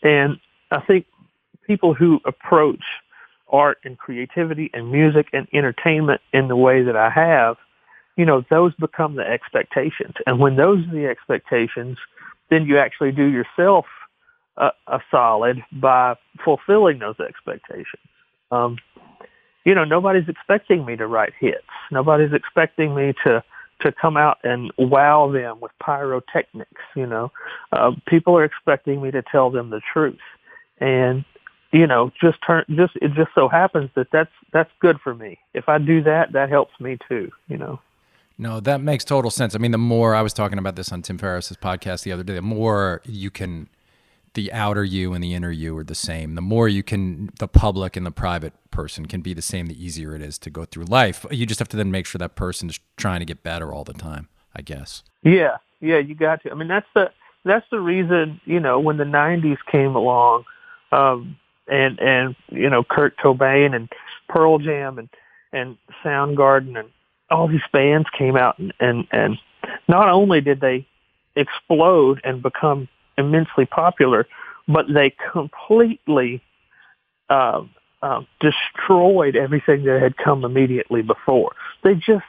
[0.02, 0.38] And
[0.70, 1.06] I think
[1.66, 2.82] people who approach
[3.48, 7.56] art and creativity and music and entertainment in the way that I have,
[8.16, 10.14] you know, those become the expectations.
[10.26, 11.98] And when those are the expectations,
[12.50, 13.86] then you actually do yourself
[14.56, 18.02] a, a solid by fulfilling those expectations.
[18.50, 18.78] Um,
[19.64, 21.66] you know, nobody's expecting me to write hits.
[21.90, 23.42] Nobody's expecting me to
[23.82, 26.82] to come out and wow them with pyrotechnics.
[26.94, 27.32] You know,
[27.72, 30.18] uh, people are expecting me to tell them the truth,
[30.78, 31.24] and
[31.72, 35.38] you know, just turn just it just so happens that that's that's good for me.
[35.52, 37.30] If I do that, that helps me too.
[37.48, 37.80] You know.
[38.38, 39.54] No, that makes total sense.
[39.54, 42.22] I mean, the more I was talking about this on Tim Ferriss's podcast the other
[42.22, 43.68] day, the more you can
[44.36, 46.34] the outer you and the inner you are the same.
[46.34, 49.84] The more you can, the public and the private person can be the same, the
[49.84, 51.24] easier it is to go through life.
[51.30, 53.82] You just have to then make sure that person is trying to get better all
[53.82, 55.02] the time, I guess.
[55.22, 56.52] Yeah, yeah, you got to.
[56.52, 57.10] I mean, that's the
[57.44, 60.44] that's the reason you know when the '90s came along,
[60.92, 63.88] um, and and you know Kurt Cobain and
[64.28, 65.08] Pearl Jam and
[65.52, 66.90] and Soundgarden and
[67.30, 69.38] all these bands came out and and, and
[69.88, 70.86] not only did they
[71.34, 74.26] explode and become immensely popular,
[74.68, 76.42] but they completely
[77.28, 77.62] uh,
[78.02, 81.52] uh, destroyed everything that had come immediately before.
[81.82, 82.24] They just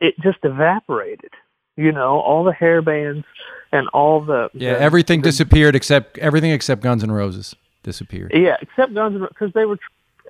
[0.00, 1.30] it just evaporated.
[1.76, 3.26] You know, all the hair bands
[3.72, 8.32] and all the yeah, the, everything the, disappeared except everything except Guns N' Roses disappeared.
[8.34, 9.78] Yeah, except Guns N' because they were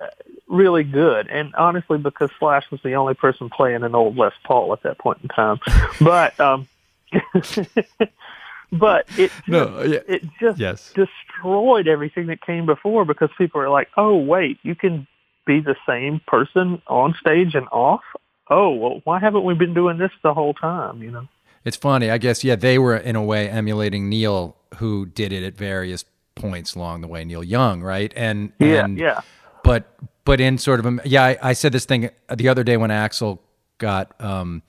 [0.01, 0.07] uh,
[0.47, 4.73] really good, and honestly, because Slash was the only person playing an old Les Paul
[4.73, 5.59] at that point in time.
[6.01, 6.67] But um,
[8.71, 9.99] but it just, no, yeah.
[10.07, 10.93] it just yes.
[10.93, 15.07] destroyed everything that came before because people are like, oh wait, you can
[15.45, 18.03] be the same person on stage and off.
[18.49, 21.01] Oh well, why haven't we been doing this the whole time?
[21.01, 21.27] You know.
[21.65, 22.43] It's funny, I guess.
[22.43, 27.01] Yeah, they were in a way emulating Neil, who did it at various points along
[27.01, 27.25] the way.
[27.25, 28.13] Neil Young, right?
[28.15, 29.21] And yeah, and, yeah.
[29.63, 32.77] But but in sort of a, yeah, I, I said this thing the other day
[32.77, 33.39] when Axl
[33.79, 34.61] got um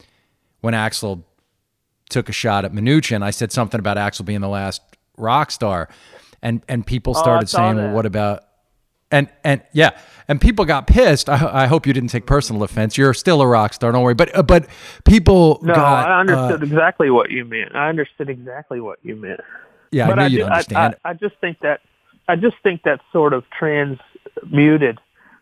[0.61, 1.23] when Axl
[2.09, 4.83] took a shot at Mnuchin, I said something about Axl being the last
[5.17, 5.89] rock star,
[6.43, 7.87] and and people oh, started oh, saying, that.
[7.87, 8.45] "Well, what about?"
[9.11, 11.29] And and yeah, and people got pissed.
[11.29, 12.97] I, I hope you didn't take personal offense.
[12.99, 13.93] You're still a rock star.
[13.93, 14.15] Don't worry.
[14.15, 14.67] But uh, but
[15.05, 15.61] people.
[15.63, 17.75] No, got, I understood uh, exactly what you meant.
[17.75, 19.41] I understood exactly what you meant.
[19.91, 20.97] Yeah, but I knew you'd understand.
[21.05, 21.81] I, I, I, just think that
[22.29, 25.01] I just think that's sort of transmuted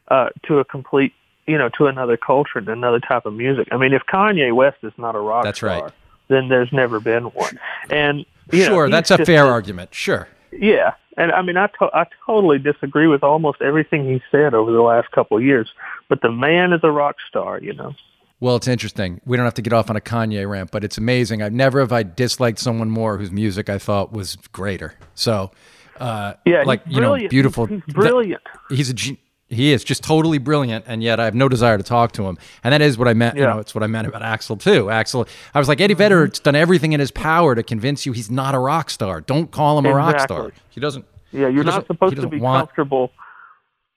[0.08, 1.12] uh, to a complete,
[1.46, 3.66] you know, to another culture and another type of music.
[3.72, 5.92] I mean, if Kanye West is not a rock that's star, right
[6.28, 7.58] then there's never been one.
[7.90, 9.94] And sure, know, that's a fair argument.
[9.94, 10.28] Sure.
[10.52, 14.72] Yeah, and I mean, I to- I totally disagree with almost everything he said over
[14.72, 15.68] the last couple of years.
[16.08, 17.94] But the man is a rock star, you know.
[18.38, 19.20] Well, it's interesting.
[19.24, 21.42] We don't have to get off on a Kanye rant, but it's amazing.
[21.42, 24.94] I've never have I disliked someone more whose music I thought was greater.
[25.14, 25.52] So,
[25.98, 27.64] uh, yeah, like you know, beautiful.
[27.66, 28.42] He's, he's brilliant.
[28.68, 29.16] he's a
[29.48, 32.36] he is just totally brilliant, and yet I have no desire to talk to him.
[32.64, 33.36] And that is what I meant.
[33.36, 33.42] Yeah.
[33.42, 34.86] You know, it's what I meant about Axl too.
[34.86, 38.30] Axl, I was like Eddie Vedder's done everything in his power to convince you he's
[38.30, 39.20] not a rock star.
[39.20, 40.52] Don't call him a rock star.
[40.70, 41.04] He doesn't.
[41.30, 42.68] Yeah, you're not supposed to be want...
[42.68, 43.12] comfortable.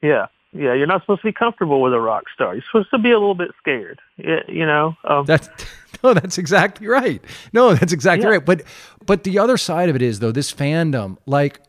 [0.04, 2.54] Yeah, Yeah, you're not supposed to be comfortable with a rock star.
[2.54, 4.00] You're supposed to be a little bit scared.
[4.18, 4.96] You know.
[5.04, 5.50] Um, that's
[6.04, 7.24] no, that's exactly right.
[7.54, 8.36] No, that's exactly yeah.
[8.36, 8.46] right.
[8.46, 8.64] But
[9.06, 11.18] but the other side of it is though this fandom.
[11.26, 11.60] Like,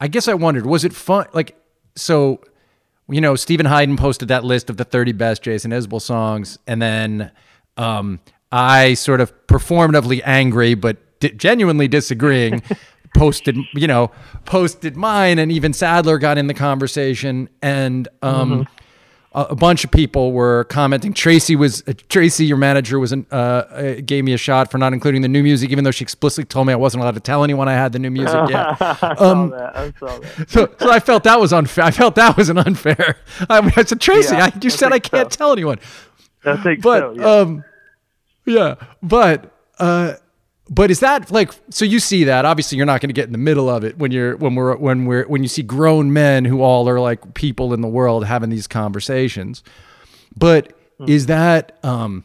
[0.00, 1.26] I guess I wondered, was it fun?
[1.34, 1.56] Like,
[1.96, 2.40] so
[3.10, 6.80] you know, Steven Hyden posted that list of the 30 best Jason Isbell songs, and
[6.80, 7.30] then
[7.76, 8.20] um,
[8.52, 12.62] I sort of performatively angry, but di- genuinely disagreeing.
[13.14, 14.10] posted, you know,
[14.44, 18.74] posted mine, and even Sadler got in the conversation, and um, mm-hmm.
[19.32, 21.12] A, a, bunch of people were commenting.
[21.12, 24.92] Tracy was uh, Tracy, your manager, was uh, uh, gave me a shot for not
[24.92, 27.44] including the new music, even though she explicitly told me I wasn't allowed to tell
[27.44, 28.80] anyone I had the new music yet.
[28.80, 29.76] I um, that.
[29.76, 30.50] I saw that.
[30.50, 31.84] So, so I felt that was unfair.
[31.84, 33.16] I felt that was an unfair.
[33.48, 35.36] I, mean, I said, Tracy, yeah, I, you I said I can't so.
[35.36, 35.78] tell anyone.
[36.44, 37.12] I think but, so.
[37.12, 37.24] Yeah.
[37.24, 37.64] Um,
[38.46, 39.54] yeah, but.
[39.78, 40.14] Uh,
[40.72, 43.32] but is that like so you see that obviously you're not going to get in
[43.32, 46.44] the middle of it when you're when we're when we're when you see grown men
[46.44, 49.64] who all are like people in the world having these conversations.
[50.36, 51.08] But mm.
[51.08, 52.24] is that um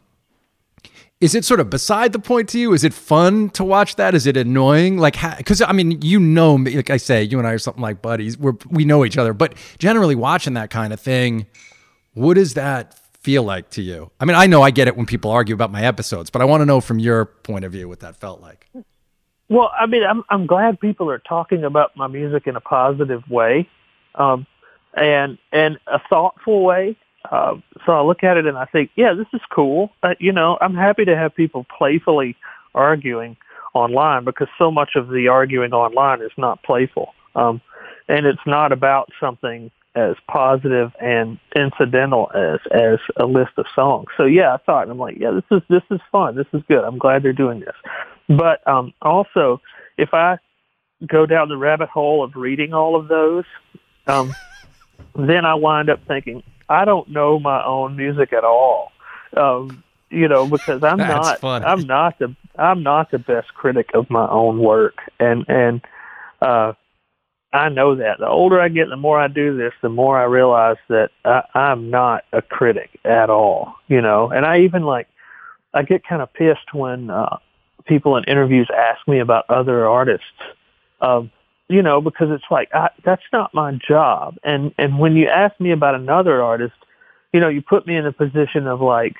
[1.19, 2.73] is it sort of beside the point to you?
[2.73, 4.13] Is it fun to watch that?
[4.13, 4.99] Is it annoying?
[4.99, 7.81] Like because i mean you know me like i say you and i are something
[7.81, 8.37] like buddies.
[8.37, 9.33] We're we know each other.
[9.33, 11.47] But generally watching that kind of thing
[12.13, 14.11] what is that feel like to you?
[14.19, 16.45] I mean, I know I get it when people argue about my episodes, but I
[16.45, 18.69] want to know from your point of view what that felt like.
[19.49, 23.27] Well, I mean, I'm I'm glad people are talking about my music in a positive
[23.27, 23.67] way,
[24.13, 24.45] um,
[24.93, 26.95] and and a thoughtful way.
[27.31, 29.89] Uh, so I look at it and I think, yeah, this is cool.
[30.03, 32.37] Uh, you know, I'm happy to have people playfully
[32.75, 33.37] arguing
[33.73, 37.59] online because so much of the arguing online is not playful, um,
[38.07, 44.07] and it's not about something as positive and incidental as as a list of songs.
[44.17, 46.35] So yeah, I thought I'm like, yeah, this is this is fun.
[46.35, 46.83] This is good.
[46.83, 47.75] I'm glad they're doing this.
[48.27, 49.61] But um also
[49.97, 50.37] if I
[51.07, 53.45] go down the rabbit hole of reading all of those,
[54.07, 54.35] um
[55.15, 58.91] then I wind up thinking I don't know my own music at all.
[59.35, 61.65] Um you know, because I'm not funny.
[61.65, 65.81] I'm not the I'm not the best critic of my own work and and
[66.41, 66.73] uh
[67.55, 68.19] I know that.
[68.19, 71.43] The older I get, the more I do this, the more I realize that I,
[71.53, 74.29] I'm not a critic at all, you know.
[74.29, 75.07] And I even like,
[75.73, 77.37] I get kind of pissed when uh,
[77.85, 80.25] people in interviews ask me about other artists,
[80.99, 81.31] um,
[81.69, 84.35] you know, because it's like I, that's not my job.
[84.43, 86.75] And and when you ask me about another artist,
[87.31, 89.15] you know, you put me in a position of like,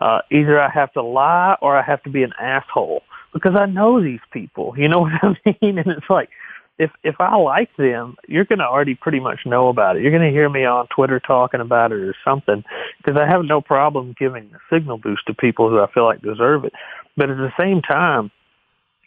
[0.00, 3.66] uh, either I have to lie or I have to be an asshole because I
[3.66, 4.74] know these people.
[4.76, 5.78] You know what I mean?
[5.78, 6.28] And it's like
[6.78, 10.02] if if I like them, you're going to already pretty much know about it.
[10.02, 12.64] You're going to hear me on Twitter talking about it or something
[12.98, 16.20] because I have no problem giving a signal boost to people who I feel like
[16.20, 16.72] deserve it.
[17.16, 18.32] But at the same time,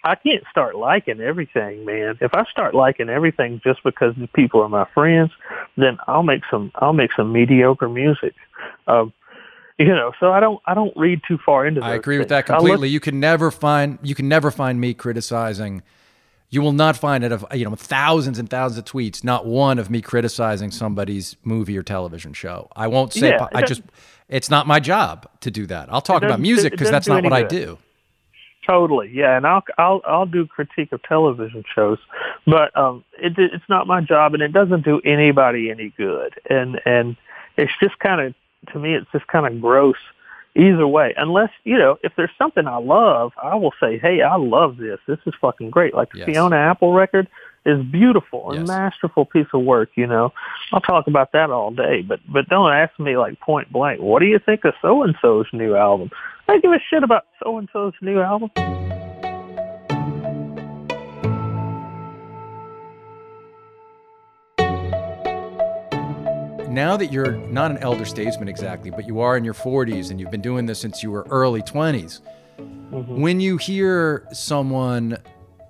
[0.03, 2.17] I can't start liking everything, man.
[2.21, 5.31] If I start liking everything just because the people are my friends,
[5.75, 8.33] then I'll make some I'll make some mediocre music.
[8.87, 9.11] Um,
[9.77, 11.81] you know, so I don't I don't read too far into.
[11.81, 11.87] That.
[11.87, 12.21] I agree things.
[12.21, 12.87] with that completely.
[12.87, 15.83] Look, you can never find you can never find me criticizing
[16.49, 19.79] you will not find it of you know thousands and thousands of tweets, not one
[19.79, 22.69] of me criticizing somebody's movie or television show.
[22.75, 23.81] I won't say yeah, I just
[24.29, 25.91] it's not my job to do that.
[25.91, 27.33] I'll talk about music because that's not what good.
[27.33, 27.77] I do.
[28.65, 31.99] Totally, yeah, and I'll I'll I'll do critique of television shows,
[32.45, 36.81] but um, it it's not my job, and it doesn't do anybody any good, and
[36.85, 37.15] and
[37.57, 38.33] it's just kind of
[38.73, 39.97] to me, it's just kind of gross
[40.55, 44.35] either way, unless, you know, if there's something I love, I will say, hey, I
[44.35, 44.99] love this.
[45.07, 45.93] This is fucking great.
[45.93, 46.25] Like the yes.
[46.25, 47.27] Fiona Apple record
[47.65, 48.67] is beautiful and yes.
[48.67, 50.33] masterful piece of work, you know.
[50.71, 54.19] I'll talk about that all day, but but don't ask me like point blank, what
[54.19, 56.09] do you think of so and so's new album?
[56.47, 58.51] I give a shit about so and so's new album.
[66.77, 70.19] Now that you're not an elder statesman exactly, but you are in your 40s and
[70.19, 72.21] you've been doing this since you were early 20s,
[72.59, 73.19] mm-hmm.
[73.19, 75.17] when you hear someone,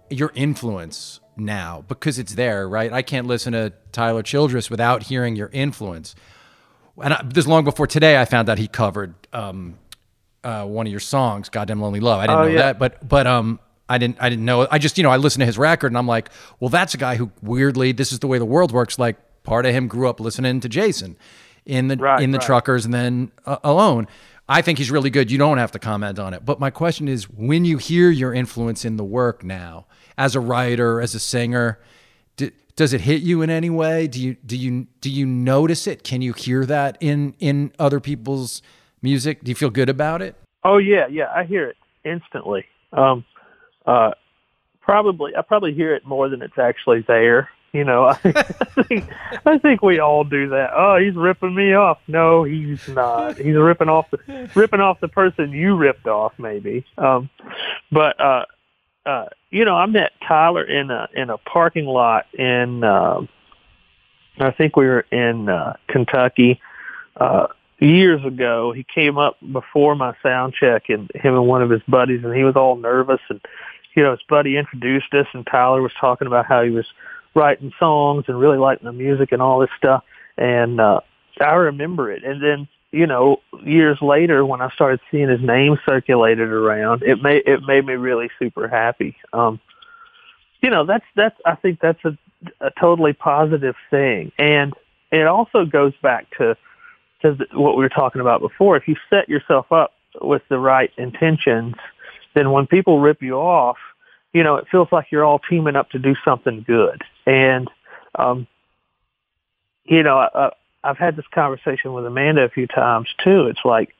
[0.09, 2.91] your influence now, because it's there, right?
[2.91, 6.13] I can't listen to Tyler Childers without hearing your influence.
[7.01, 9.79] And I, this long before today, I found out he covered um,
[10.43, 12.57] uh, one of your songs, "Goddamn Lonely Love." I didn't oh, know yeah.
[12.57, 14.67] that, but but um, I didn't I didn't know.
[14.69, 16.29] I just you know I listened to his record and I'm like,
[16.59, 18.97] well, that's a guy who weirdly this is the way the world works.
[18.97, 19.17] Like
[19.47, 21.17] part of him grew up listening to Jason
[21.65, 22.45] in the right, in the right.
[22.45, 24.07] truckers and then uh, alone.
[24.49, 25.31] I think he's really good.
[25.31, 26.45] You don't have to comment on it.
[26.45, 29.87] But my question is when you hear your influence in the work now
[30.17, 31.79] as a writer, as a singer,
[32.35, 34.07] do, does it hit you in any way?
[34.07, 36.03] Do you do you do you notice it?
[36.03, 38.61] Can you hear that in in other people's
[39.01, 39.43] music?
[39.43, 40.35] Do you feel good about it?
[40.65, 42.65] Oh yeah, yeah, I hear it instantly.
[42.91, 43.23] Um,
[43.85, 44.11] uh,
[44.81, 48.23] probably I probably hear it more than it's actually there You know, I
[48.87, 49.07] think
[49.45, 50.71] I think we all do that.
[50.75, 51.99] Oh, he's ripping me off.
[52.07, 53.37] No, he's not.
[53.37, 56.87] He's ripping off the ripping off the person you ripped off, maybe.
[56.97, 57.29] Um,
[57.91, 58.45] but uh,
[59.05, 62.83] uh, you know, I met Tyler in a in a parking lot in.
[62.83, 63.27] Uh,
[64.39, 66.59] I think we were in uh, Kentucky
[67.15, 67.45] uh,
[67.77, 68.71] years ago.
[68.71, 72.33] He came up before my sound check, and him and one of his buddies, and
[72.35, 73.21] he was all nervous.
[73.29, 73.39] And
[73.93, 76.87] you know, his buddy introduced us, and Tyler was talking about how he was
[77.37, 80.03] writing songs and really liking the music and all this stuff.
[80.37, 80.99] And uh,
[81.39, 82.23] I remember it.
[82.23, 87.21] And then you know, years later when I started seeing his name circulated around, it
[87.21, 89.15] made it made me really super happy.
[89.33, 89.59] Um,
[90.61, 92.17] you know, that's that's I think that's a,
[92.61, 94.73] a totally positive thing, and
[95.11, 96.55] it also goes back to
[97.21, 98.77] to what we were talking about before.
[98.77, 101.75] If you set yourself up with the right intentions,
[102.35, 103.77] then when people rip you off,
[104.33, 107.01] you know, it feels like you're all teaming up to do something good.
[107.27, 107.69] And,
[108.15, 108.47] um,
[109.83, 110.51] you know, uh,
[110.83, 113.47] I've had this conversation with Amanda a few times too.
[113.47, 113.93] It's like,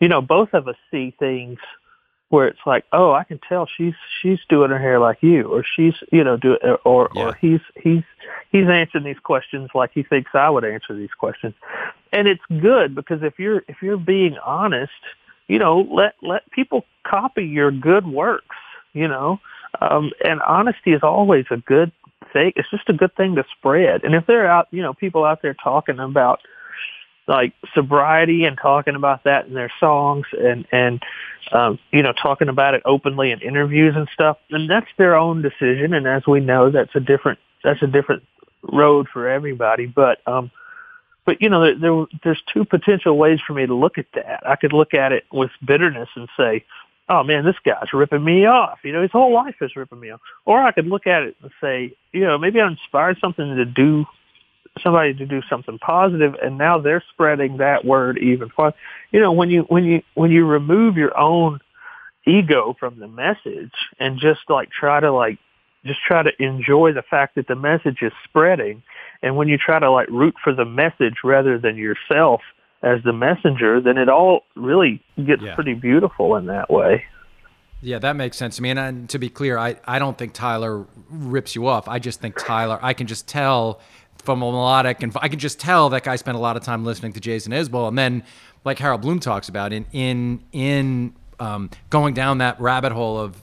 [0.00, 1.58] you know, both of us see things
[2.28, 5.64] where it's like, oh, I can tell she's she's doing her hair like you, or
[5.64, 7.22] she's you know do or yeah.
[7.22, 8.04] or he's he's
[8.52, 11.54] he's answering these questions like he thinks I would answer these questions,
[12.12, 14.92] and it's good because if you're if you're being honest,
[15.48, 18.56] you know, let let people copy your good works,
[18.92, 19.40] you know,
[19.80, 21.90] um, and honesty is always a good
[22.34, 24.04] It's just a good thing to spread.
[24.04, 26.40] And if there are out, you know, people out there talking about
[27.26, 31.02] like sobriety and talking about that in their songs and and
[31.52, 35.40] um, you know talking about it openly in interviews and stuff, then that's their own
[35.40, 35.94] decision.
[35.94, 38.24] And as we know, that's a different that's a different
[38.62, 39.86] road for everybody.
[39.86, 40.50] But um,
[41.24, 44.42] but you know, there, there there's two potential ways for me to look at that.
[44.46, 46.64] I could look at it with bitterness and say,
[47.10, 48.78] oh man, this guy's ripping me off.
[48.84, 50.20] You know, his whole life is ripping me off.
[50.46, 53.64] Or I could look at it and say, you know, maybe I inspired something to
[53.64, 54.06] do
[54.82, 58.76] somebody to do something positive and now they're spreading that word even farther.
[59.10, 61.58] You know, when you when you when you remove your own
[62.26, 65.38] ego from the message and just like try to like
[65.84, 68.82] just try to enjoy the fact that the message is spreading
[69.22, 72.40] and when you try to like root for the message rather than yourself
[72.82, 75.54] as the messenger, then it all really gets yeah.
[75.54, 77.04] pretty beautiful in that way.
[77.82, 78.70] Yeah, that makes sense to me.
[78.70, 81.88] And, and, to be clear, I, I don't think Tyler rips you off.
[81.88, 83.80] I just think Tyler, I can just tell
[84.22, 86.84] from a melodic, and I can just tell that guy spent a lot of time
[86.84, 87.88] listening to Jason Isbell.
[87.88, 88.22] And then,
[88.64, 93.36] like Harold Bloom talks about, in in in um, going down that rabbit hole of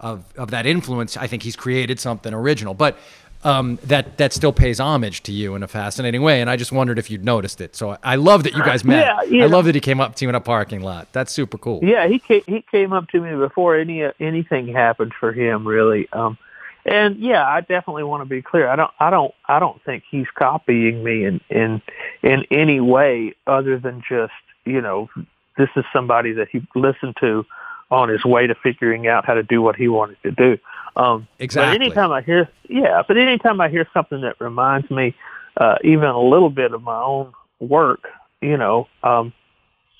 [0.00, 2.74] of of that influence, I think he's created something original.
[2.74, 2.98] But
[3.44, 6.40] um, that that still pays homage to you in a fascinating way.
[6.40, 7.76] And I just wondered if you'd noticed it.
[7.76, 9.28] So I love that you guys met.
[9.28, 11.08] Yeah, I love that he came up to you in a parking lot.
[11.12, 11.80] That's super cool.
[11.82, 16.08] Yeah, he came, he came up to me before any anything happened for him, really.
[16.12, 16.38] Um,
[16.86, 18.68] and yeah, I definitely want to be clear.
[18.68, 21.82] I don't I don't I don't think he's copying me in in
[22.22, 24.32] in any way other than just
[24.64, 25.08] you know
[25.56, 27.44] this is somebody that he listened to
[27.90, 30.58] on his way to figuring out how to do what he wanted to do.
[30.96, 31.78] Um, exactly.
[31.78, 35.14] But anytime I hear, yeah, but anytime I hear something that reminds me
[35.56, 38.08] uh, even a little bit of my own work,
[38.40, 39.32] you know, um,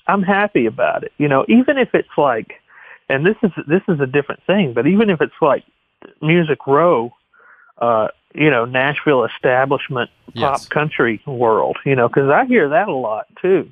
[0.07, 1.11] I'm happy about it.
[1.17, 2.61] You know, even if it's like,
[3.09, 5.63] and this is this is a different thing, but even if it's like
[6.21, 7.13] Music Row,
[7.79, 10.67] uh, you know, Nashville establishment pop yes.
[10.67, 13.71] country world, you know, because I hear that a lot too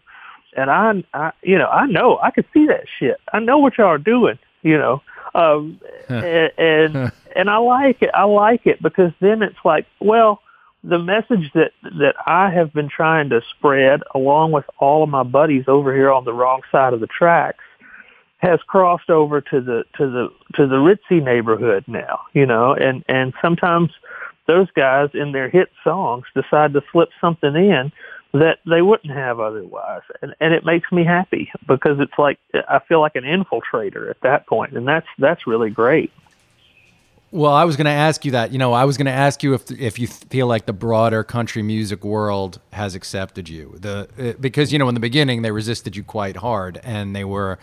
[0.55, 3.19] and I, I, you know, I know I can see that shit.
[3.31, 5.01] I know what y'all are doing, you know,
[5.35, 5.79] um,
[6.09, 8.11] and and, and I like it.
[8.13, 10.41] I like it because then it's like, well,
[10.83, 15.23] the message that that I have been trying to spread, along with all of my
[15.23, 17.63] buddies over here on the wrong side of the tracks,
[18.37, 23.03] has crossed over to the to the to the ritzy neighborhood now, you know, and
[23.07, 23.91] and sometimes
[24.45, 27.91] those guys in their hit songs decide to slip something in
[28.33, 30.01] that they wouldn't have otherwise.
[30.21, 34.19] And, and it makes me happy because it's like I feel like an infiltrator at
[34.21, 36.11] that point, and that's that's really great.
[37.31, 38.51] Well, I was going to ask you that.
[38.51, 41.23] You know, I was going to ask you if if you feel like the broader
[41.23, 43.75] country music world has accepted you.
[43.79, 47.23] The uh, because you know in the beginning they resisted you quite hard and they
[47.23, 47.59] were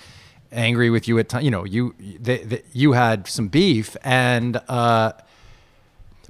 [0.53, 1.45] angry with you at times.
[1.45, 4.57] You know, you they, they, you had some beef and.
[4.69, 5.13] uh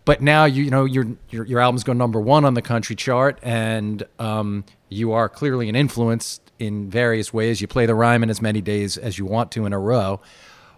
[0.04, 2.96] but now you you know your your, your album's going number one on the country
[2.96, 7.60] chart, and um, you are clearly an influence in various ways.
[7.60, 10.20] You play the Ryman as many days as you want to in a row.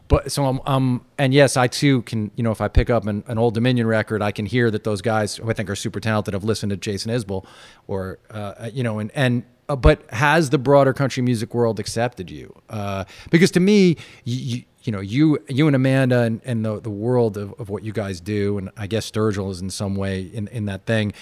[0.08, 3.06] But so I'm, um, and yes, I too can, you know, if I pick up
[3.06, 5.76] an, an, Old Dominion record, I can hear that those guys who I think are
[5.76, 7.46] super talented have listened to Jason Isbell,
[7.86, 12.30] or uh, you know, and and uh, but has the broader country music world accepted
[12.30, 12.54] you?
[12.68, 16.90] Uh, because to me, you, you know, you you and Amanda and, and the the
[16.90, 20.22] world of, of what you guys do, and I guess Sturgill is in some way
[20.22, 21.12] in, in that thing.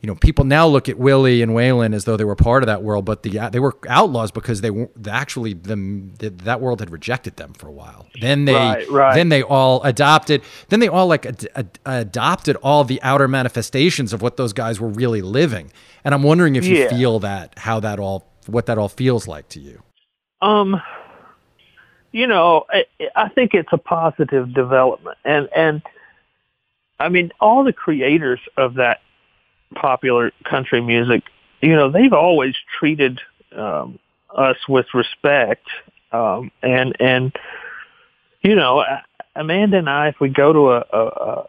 [0.00, 2.66] You know, people now look at Willie and Waylon as though they were part of
[2.66, 6.90] that world, but the they were outlaws because they were actually the, that world had
[6.90, 8.06] rejected them for a while.
[8.20, 9.14] Then they Right, right.
[9.14, 10.42] then they all adopted.
[10.68, 14.78] Then they all like ad, ad- adopted all the outer manifestations of what those guys
[14.78, 15.72] were really living.
[16.04, 16.90] And I'm wondering if you Yeah.
[16.90, 19.82] feel that how that all what that all feels like to you.
[20.42, 20.82] Um,
[22.14, 22.84] you know, I,
[23.16, 25.82] I think it's a positive development, and and
[27.00, 29.00] I mean, all the creators of that
[29.74, 31.24] popular country music,
[31.60, 33.98] you know, they've always treated um,
[34.32, 35.66] us with respect,
[36.12, 37.36] um, and and
[38.42, 38.84] you know,
[39.34, 41.48] Amanda and I, if we go to a, a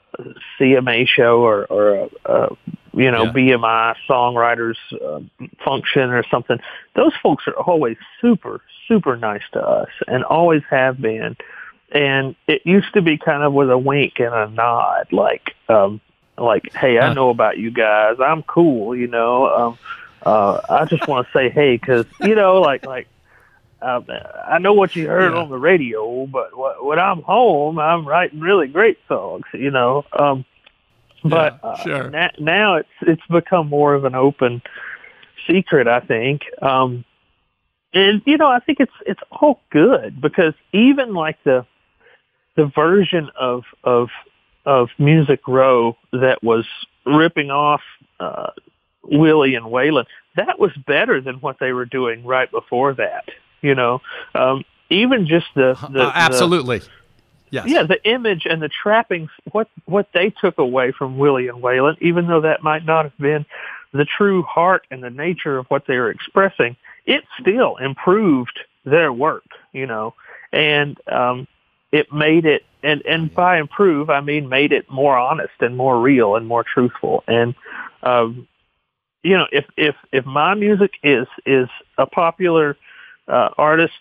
[0.60, 2.58] CMA show or or a, a
[2.94, 3.32] you know Yeah.
[3.34, 5.22] BMI songwriters uh,
[5.64, 6.60] function or something,
[6.96, 11.36] those folks are always super super nice to us and always have been.
[11.92, 16.02] And it used to be kind of with a wink and a nod, like um,
[16.38, 18.18] like, hey, I know about you guys.
[18.20, 19.48] I'm cool, you know.
[19.48, 19.78] Um,
[20.26, 23.08] uh, I just want to say hey, because you know, like like
[23.86, 25.40] I know what you heard Yeah.
[25.40, 30.06] on the radio, but wh- when I'm home, I'm writing really great songs, you know.
[30.18, 30.46] Um,
[31.24, 32.10] but Yeah, uh, sure.
[32.10, 34.62] na- now it's it's become more of an open
[35.48, 36.44] secret, I think.
[36.62, 37.04] Um,
[37.94, 41.66] and you know, I think it's it's all good because even like the
[42.56, 44.10] the version of of
[44.66, 46.66] of Music Row that was
[47.06, 47.82] ripping off
[48.20, 48.50] uh,
[49.04, 50.06] Willie and Waylon,
[50.36, 53.26] that was better than what they were doing right before that.
[53.66, 54.02] You know,
[54.36, 56.82] um, even just the, the Uh, the- absolutely.
[57.50, 57.66] yes.
[57.68, 61.96] yeah, the image and the trappings, what what they took away from Willie and Waylon,
[62.02, 63.46] even though that might not have been
[63.92, 69.12] the true heart and the nature of what they were expressing, it still improved their
[69.12, 70.14] work, you know,
[70.52, 71.48] and um,
[71.92, 76.00] it made it, and and by improve I mean made it more honest and more
[76.00, 77.56] real and more truthful, and
[78.04, 78.48] um,
[79.24, 82.78] you know, if if if my music is is a popular
[83.28, 83.96] uh, artist's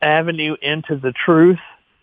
[0.00, 1.58] avenue into the truth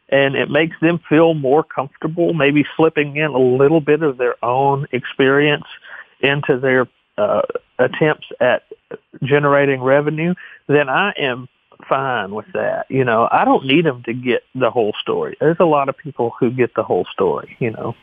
[0.10, 4.36] and it makes them feel more comfortable, maybe slipping in a little bit of their
[4.44, 5.66] own experience
[6.22, 6.88] into their
[7.18, 7.42] uh,
[7.80, 8.64] attempts at
[9.24, 10.34] generating revenue,
[10.68, 11.48] then I am
[11.88, 12.86] fine with that.
[12.90, 15.36] You know, I don't need them to get the whole story.
[15.40, 17.96] There's a lot of people who get the whole story, you know.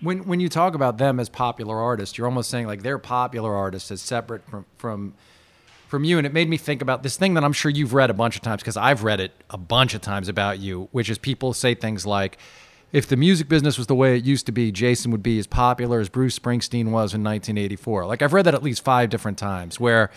[0.00, 3.54] When when you talk about them as popular artists, you're almost saying like they're popular
[3.54, 5.14] artists as separate from from
[5.88, 8.10] from you and it made me think about this thing that I'm sure you've read
[8.10, 11.08] a bunch of times because I've read it a bunch of times about you, which
[11.08, 12.36] is people say things like
[12.92, 15.46] if the music business was the way it used to be, Jason would be as
[15.46, 18.06] popular as Bruce Springsteen was in 1984.
[18.06, 20.10] Like I've read that at least 5 different times where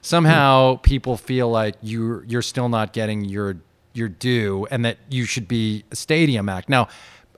[0.00, 0.80] somehow hmm.
[0.82, 3.56] people feel like you you're still not getting your
[3.94, 6.68] your due and that you should be a stadium act.
[6.68, 6.86] Now,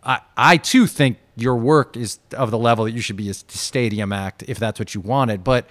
[0.05, 3.35] I I too think your work is of the level that you should be a
[3.35, 5.67] stadium act if that's what you wanted, but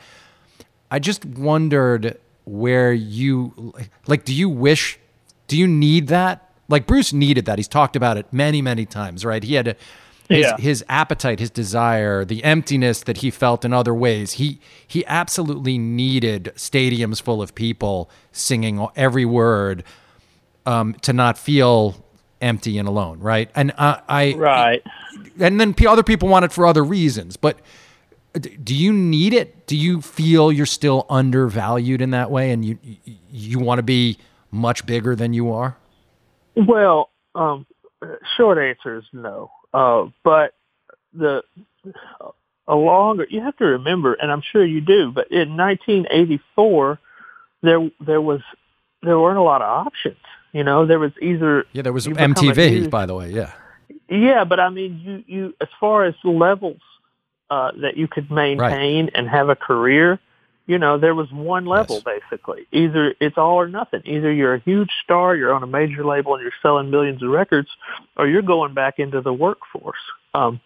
[0.91, 3.73] I just wondered where you
[4.07, 4.99] like do you wish
[5.47, 6.49] do you need that?
[6.69, 7.57] Like Bruce needed that.
[7.59, 9.41] He's talked about it many, many times, right?
[9.43, 9.75] He had a,
[10.29, 10.57] his Yeah.
[10.57, 14.33] his appetite, his desire, the emptiness that he felt in other ways.
[14.33, 19.83] He he absolutely needed stadiums full of people singing every word
[20.65, 22.03] um, to not feel
[22.41, 23.49] empty and alone, right?
[23.55, 24.83] And I, I Right.
[25.39, 27.37] and then other people want it for other reasons.
[27.37, 27.59] But
[28.39, 29.67] do you need it?
[29.67, 32.77] Do you feel you're still undervalued in that way, and you
[33.31, 34.17] you, want to be
[34.51, 35.77] much bigger than you are?
[36.55, 37.65] Well, um,
[38.35, 39.51] short answer is no.
[39.73, 40.53] Uh, but
[41.13, 41.43] the
[42.67, 45.11] a longer you have to remember, and I'm sure you do.
[45.11, 46.99] But in 1984,
[47.61, 48.41] there there was
[49.03, 50.17] there weren't a lot of options.
[50.53, 53.31] You know, there was either Yeah, there was you become a MTV, by the way.
[53.31, 53.53] Yeah,
[54.09, 56.81] yeah, but I mean, you you as far as levels
[57.49, 60.19] uh, that you could maintain and have a career,
[60.65, 62.19] you know, there was one level Yes.
[62.21, 62.67] basically.
[62.71, 64.01] Either it's all or nothing.
[64.05, 67.29] Either you're a huge star, you're on a major label, and you're selling millions of
[67.29, 67.69] records,
[68.17, 69.97] or you're going back into the workforce.
[70.33, 70.59] Um,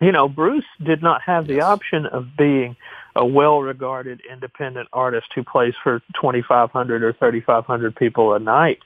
[0.00, 1.64] you know, Bruce did not have the Yes.
[1.64, 2.76] option of being
[3.16, 8.80] a well-regarded independent artist who plays for 2,500 or 3,500 people a night.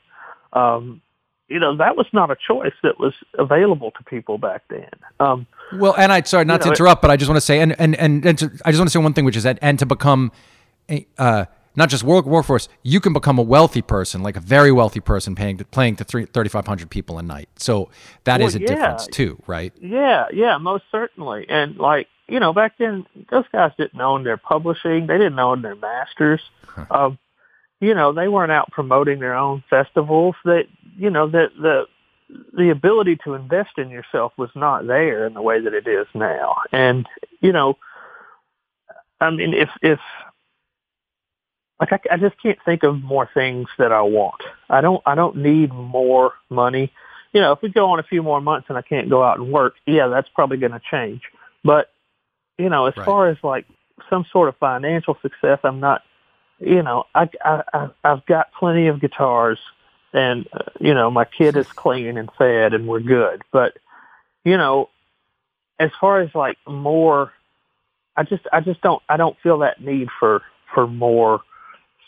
[0.52, 1.02] Um,
[1.48, 4.88] you know, that was not a choice that was available to people back then.
[5.20, 7.40] Um, Well, and I sorry not to know, it- interrupt, but I just want to
[7.42, 9.42] say, and and and, and to, I just want to say one thing, which is
[9.44, 10.32] that, and to become,
[10.90, 11.44] a, uh,
[11.76, 15.34] not just work workforce, you can become a wealthy person, like a very wealthy person,
[15.34, 17.48] paying to, playing to three, 3,500 people a night.
[17.56, 17.90] So
[18.24, 18.74] that is Well, a yeah.
[18.74, 19.72] difference too, right?
[19.80, 21.46] Yeah, yeah, most certainly.
[21.48, 25.08] And like, you know, back then those guys didn't own their publishing.
[25.08, 26.40] They didn't own their masters.
[26.90, 27.18] Um,
[27.84, 30.34] you know, they weren't out promoting their own festivals.
[30.44, 30.64] That
[30.96, 31.86] you know, the the
[32.56, 36.06] the ability to invest in yourself was not there in the way that it is
[36.14, 36.56] now.
[36.72, 37.06] And
[37.40, 37.76] you know,
[39.20, 40.00] I mean, if if
[41.80, 44.42] like I, I just can't think of more things that I want.
[44.70, 46.92] I don't I don't need more money.
[47.32, 49.38] You know, if we go on a few more months and I can't go out
[49.38, 51.22] and work, yeah, that's probably going to change.
[51.64, 51.90] But
[52.58, 53.04] you know, as right.
[53.04, 53.66] far as like
[54.08, 56.02] some sort of financial success, I'm not.
[56.58, 59.58] You know, I I I I've got plenty of guitars,
[60.12, 63.42] and uh, you know, my kid is clean and fed, and we're good.
[63.52, 63.76] But
[64.44, 64.88] you know,
[65.78, 67.32] as far as like more,
[68.16, 70.42] I just I just don't I don't feel that need for
[70.74, 71.42] for more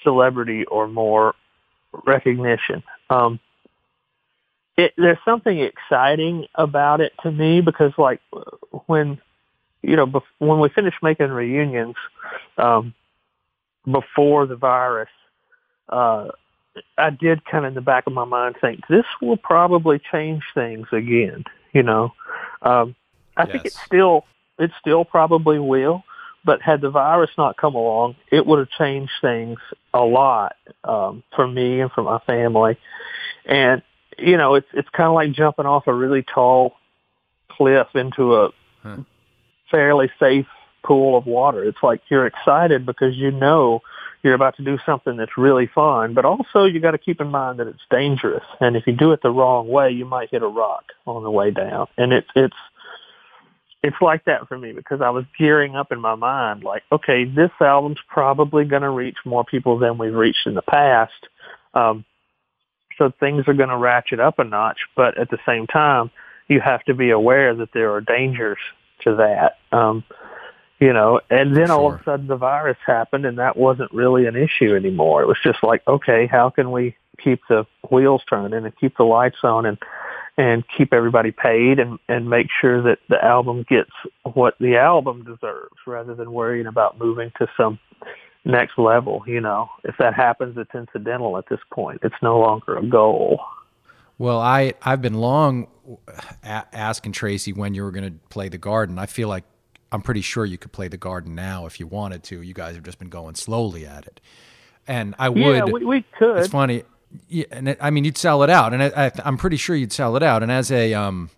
[0.02, 1.34] celebrity or more
[2.06, 2.82] recognition.
[3.10, 3.40] Um,
[4.76, 8.20] it, there's something exciting about it to me because, like,
[8.86, 9.20] when
[9.82, 11.94] you know, bef- when we finished making reunions
[12.58, 12.94] um,
[13.90, 15.08] before the virus,
[15.88, 16.28] uh,
[16.98, 20.42] I did kind of in the back of my mind think this will probably change
[20.54, 21.44] things again.
[21.72, 22.12] You know,
[22.62, 22.94] um,
[23.36, 23.52] I yes.
[23.52, 24.24] think it still
[24.58, 26.04] it still probably will.
[26.44, 29.58] But had the virus not come along, it would have changed things
[29.92, 32.78] a lot um, for me and for my family.
[33.44, 33.82] And
[34.16, 36.74] you know, it's it's kind of like jumping off a really tall
[37.48, 38.50] cliff into a
[38.82, 38.98] huh.
[39.70, 40.46] fairly safe
[40.86, 41.64] pool of water.
[41.64, 43.80] It's like you're excited because you know
[44.22, 47.28] you're about to do something that's really fun, but also you got to keep in
[47.28, 48.44] mind that it's dangerous.
[48.60, 51.30] And if you do it the wrong way, you might hit a rock on the
[51.30, 51.86] way down.
[51.96, 52.56] And it's it's
[53.82, 57.24] it's like that for me because I was gearing up in my mind like, okay,
[57.24, 61.12] this album's probably going to reach more people than we've reached in the past.
[61.74, 62.04] Um,
[62.98, 66.10] so things are going to ratchet up a notch, but at the same time,
[66.48, 68.58] you have to be aware that there are dangers
[69.02, 69.58] to that.
[69.76, 70.04] Um,
[70.78, 71.76] you know, and then sure.
[71.76, 75.22] all of a sudden the virus happened and that wasn't really an issue anymore.
[75.22, 79.04] It was just like, okay, how can we keep the wheels turning and keep the
[79.04, 79.78] lights on and
[80.38, 83.90] and keep everybody paid and and make sure that the album gets
[84.34, 87.78] what the album deserves rather than worrying about moving to some
[88.44, 92.76] next level you know if that happens it's incidental at this point it's no longer
[92.76, 93.40] a goal
[94.18, 95.66] well i i've been long
[96.44, 99.44] asking tracy when you were going to play the garden i feel like
[99.92, 102.74] i'm pretty sure you could play the garden now if you wanted to you guys
[102.74, 104.20] have just been going slowly at it
[104.86, 106.82] and i would yeah, we, we could it's funny
[107.28, 109.92] yeah, and it, I mean, you'd sell it out, and I, am pretty sure you'd
[109.92, 110.42] sell it out.
[110.42, 111.30] And as a, um,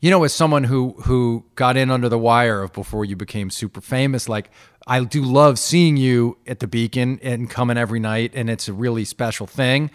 [0.00, 3.50] you know, as someone who who got in under the wire of before you became
[3.50, 4.50] super famous, like
[4.86, 8.72] I do love seeing you at the Beacon and coming every night, and it's a
[8.72, 9.90] really special thing.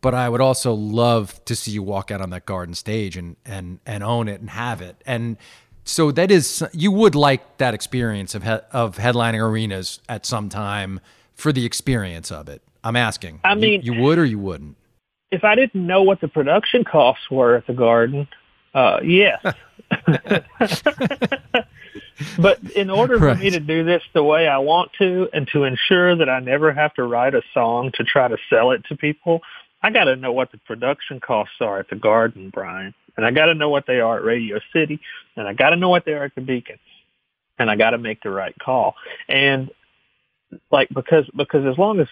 [0.00, 3.36] But I would also love to see you walk out on that garden stage and
[3.44, 4.96] and and own it and have it.
[5.04, 5.36] And
[5.84, 10.48] so that is you would like that experience of he, of headlining arenas at some
[10.48, 11.00] time
[11.34, 12.62] for the experience of it.
[12.82, 13.40] I'm asking.
[13.44, 14.76] I mean, you, you would or you wouldn't?
[15.30, 18.28] if I didn't know what the production costs were at the garden,
[18.74, 19.42] uh, yes.
[22.38, 25.64] but in order for me to do this the way I want to and to
[25.64, 28.96] ensure that I never have to write a song to try to sell it to
[28.96, 29.40] people,
[29.82, 32.94] I got to know what the production costs are at the garden, Brian.
[33.16, 35.00] And I got to know what they are at Radio City.
[35.36, 36.78] And I got to know what they are at the Beacon.
[37.58, 38.94] And I got to make the right call.
[39.28, 39.70] And
[40.70, 42.08] like because because as long as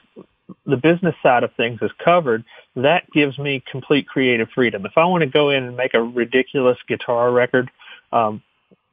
[0.65, 2.45] the business side of things is covered,
[2.77, 4.87] that gives me complete creative freedom.
[4.87, 7.71] If I want to go in and make a ridiculous guitar record,
[8.13, 8.43] um,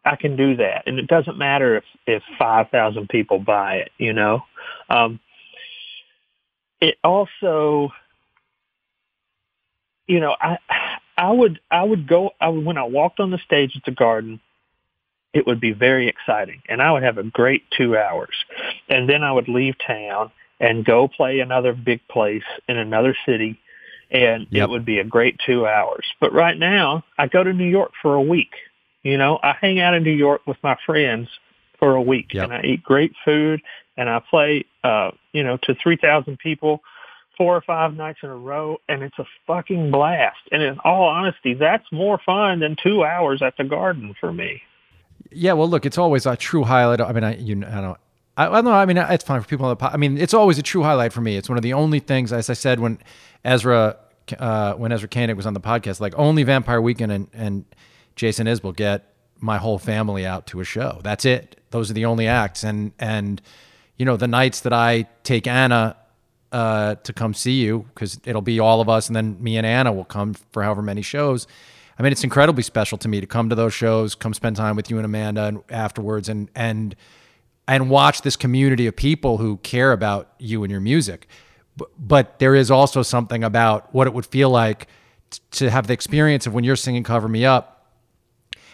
[0.03, 3.91] I can do that, and it doesn't matter if if five thousand people buy it.
[3.97, 4.43] You know,
[4.89, 5.19] um,
[6.82, 7.91] it also,
[10.08, 10.58] you know, I
[11.18, 13.91] I would I would go I would, when I walked on the stage at the
[13.91, 14.39] Garden.
[15.34, 18.34] It would be very exciting, and I would have a great two hours,
[18.88, 20.32] and then I would leave town
[20.62, 23.60] and go play another big place in another city
[24.12, 24.70] and yep.
[24.70, 26.06] it would be a great two hours.
[26.20, 28.53] But right now, I go to New York for a week.
[29.03, 31.28] You know, I hang out in New York with my friends
[31.80, 32.45] for a week yep.
[32.45, 33.62] and I eat great food
[33.97, 36.82] and I play, uh, you know, to 3,000 people
[37.38, 40.38] four or five nights in a row and it's a fucking blast.
[40.51, 44.61] And in all honesty, that's more fun than two hours at the garden for me.
[45.31, 47.01] Yeah, well, look, it's always a true highlight.
[47.01, 47.97] I mean, I you I don't
[48.38, 48.71] I, I don't know.
[48.71, 49.93] I mean, it's fine for people on the pod.
[49.93, 51.38] I mean, it's always a true highlight for me.
[51.38, 52.99] It's one of the only things, as I said when
[53.43, 53.97] Ezra,
[54.38, 57.65] uh, when Ezra Koenig was on the podcast, like only Vampire Weekend and, and
[58.15, 60.99] Jason Isbell get my whole family out to a show.
[61.03, 61.59] That's it.
[61.71, 62.63] Those are the only acts.
[62.63, 63.41] And and
[63.97, 65.95] you know, the nights that I take Anna
[66.51, 69.65] uh, to come see you, because it'll be all of us, and then me and
[69.65, 71.47] Anna will come for however many shows.
[71.97, 74.75] I mean, it's incredibly special to me to come to those shows, come spend time
[74.75, 76.95] with you and Amanda and afterwards, and and
[77.67, 81.27] and watch this community of people who care about you and your music.
[81.77, 84.87] but, but there is also something about what it would feel like
[85.31, 87.91] t- to have the experience of when you're singing "Cover Me Up,"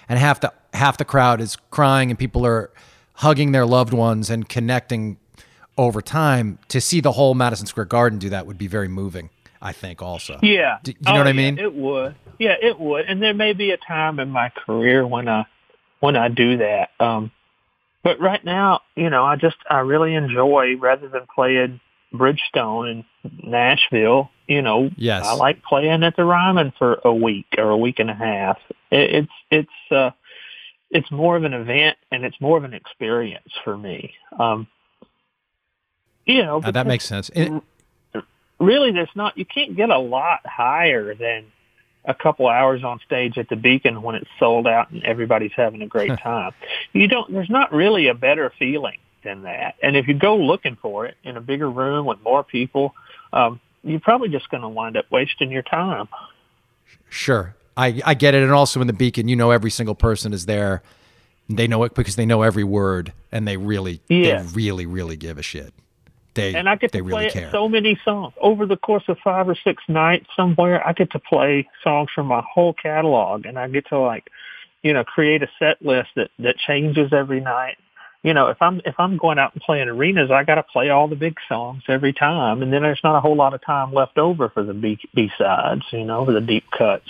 [0.09, 2.71] and half the half the crowd is crying and people are
[3.15, 5.17] hugging their loved ones and connecting
[5.77, 6.59] over time.
[6.69, 9.29] To see the whole Madison Square Garden do that would be very moving.
[9.63, 10.39] I think also.
[10.41, 10.79] Yeah.
[10.81, 11.59] Do, you know Oh, what I yeah, mean?
[11.59, 12.15] It would.
[12.39, 13.05] Yeah, it would.
[13.05, 15.45] And there may be a time in my career when I
[15.99, 16.89] when I do that.
[16.99, 17.31] Um
[18.03, 21.79] but right now, you know, I just I really enjoy rather than playing
[22.11, 23.05] Bridgestone in
[23.43, 25.25] Nashville, you know, Yes.
[25.27, 28.57] I like playing at the Ryman for a week or a week and a half.
[28.89, 30.09] It, it's it's uh
[30.89, 34.13] it's more of an event and it's more of an experience for me.
[34.39, 34.67] Um
[36.25, 37.29] you know, Uh, that makes sense.
[37.35, 37.51] It-
[38.59, 41.45] really there's not you can't get a lot higher than
[42.05, 45.81] a couple hours on stage at the beacon when it's sold out and everybody's having
[45.81, 46.51] a great time
[46.93, 50.75] you don't there's not really a better feeling than that and if you go looking
[50.75, 52.93] for it in a bigger room with more people
[53.33, 56.07] um you're probably just going to wind up wasting your time
[57.09, 57.55] Sure.
[57.75, 58.43] I, I get it.
[58.43, 60.81] And also in the beacon, you know, every single person is there.
[61.49, 64.41] They know it because they know every word and they really, Yeah.
[64.43, 65.73] they really, really give a shit.
[66.33, 67.51] They, and I get they to really play care.
[67.51, 70.85] so many songs over the course of five or six nights somewhere.
[70.85, 74.29] I get to play songs from my whole catalog, and I get to like,
[74.81, 77.77] you know, create a set list that that changes every night.
[78.23, 80.89] You know, if I'm if I'm going out and playing arenas, I got to play
[80.89, 83.93] all the big songs every time, and then there's not a whole lot of time
[83.93, 85.83] left over for the B B sides.
[85.91, 87.09] You know, for the deep cuts.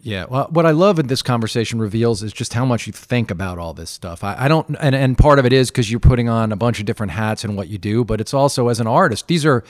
[0.00, 0.26] Yeah.
[0.28, 3.58] Well, what I love in this conversation reveals is just how much you think about
[3.58, 4.22] all this stuff.
[4.22, 6.78] I, I don't, and, and part of it is because you're putting on a bunch
[6.78, 9.26] of different hats and what you do, but it's also as an artist.
[9.26, 9.64] These are,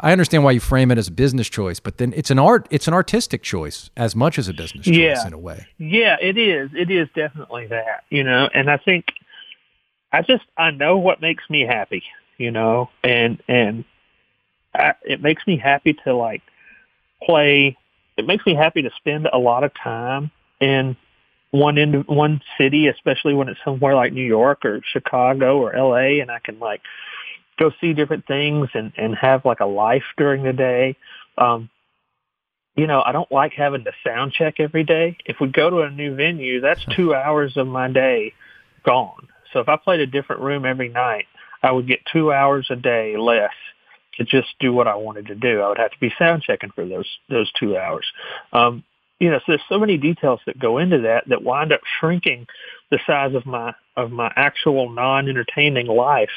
[0.00, 2.66] I understand why you frame it as a business choice, but then it's an art,
[2.70, 5.26] it's an artistic choice as much as a business choice Yeah.
[5.26, 5.66] in a way.
[5.76, 6.70] Yeah, it is.
[6.74, 9.06] It is definitely that, you know, and I think
[10.12, 12.02] I just I know what makes me happy,
[12.38, 13.84] you know, and and
[14.74, 16.40] I, it makes me happy to like
[17.22, 17.76] play.
[18.18, 20.96] It makes me happy to spend a lot of time in
[21.52, 26.20] one in one city, especially when it's somewhere like New York or Chicago or L.A.
[26.20, 26.82] and I can like
[27.58, 30.96] go see different things and and have like a life during the day.
[31.38, 31.70] Um,
[32.76, 35.16] you know, I don't like having to sound check every day.
[35.24, 38.34] If we go to a new venue, that's two hours of my day
[38.84, 39.28] gone.
[39.52, 41.26] So if I played a different room every night,
[41.62, 43.54] I would get two hours a day less
[44.18, 45.60] to just do what I wanted to do.
[45.60, 48.06] I would have to be sound checking for those those two hours.
[48.52, 48.84] Um,
[49.18, 52.46] you know, so there's so many details that go into that that wind up shrinking
[52.90, 56.30] the size of my of my actual non-entertaining life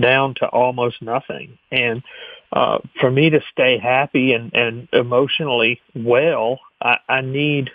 [0.00, 1.58] down to almost nothing.
[1.70, 2.02] And
[2.52, 7.70] uh, for me to stay happy and, and emotionally well, I, I need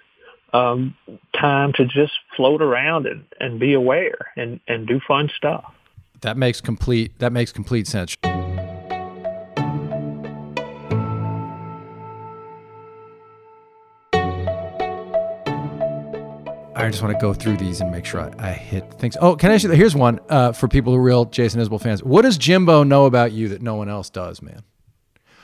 [0.51, 0.95] um,
[1.39, 5.66] time to just float around and, and be aware and, and do fun stuff.
[6.22, 8.18] That makes complete, that makes complete sense.
[16.80, 19.17] I just want to go through these and make sure I, I hit things.
[19.19, 19.71] Oh, can I ask you?
[19.71, 22.01] Here's one uh, for people who are real Jason Isbell fans.
[22.01, 24.63] What does Jimbo know about you that no one else does, man?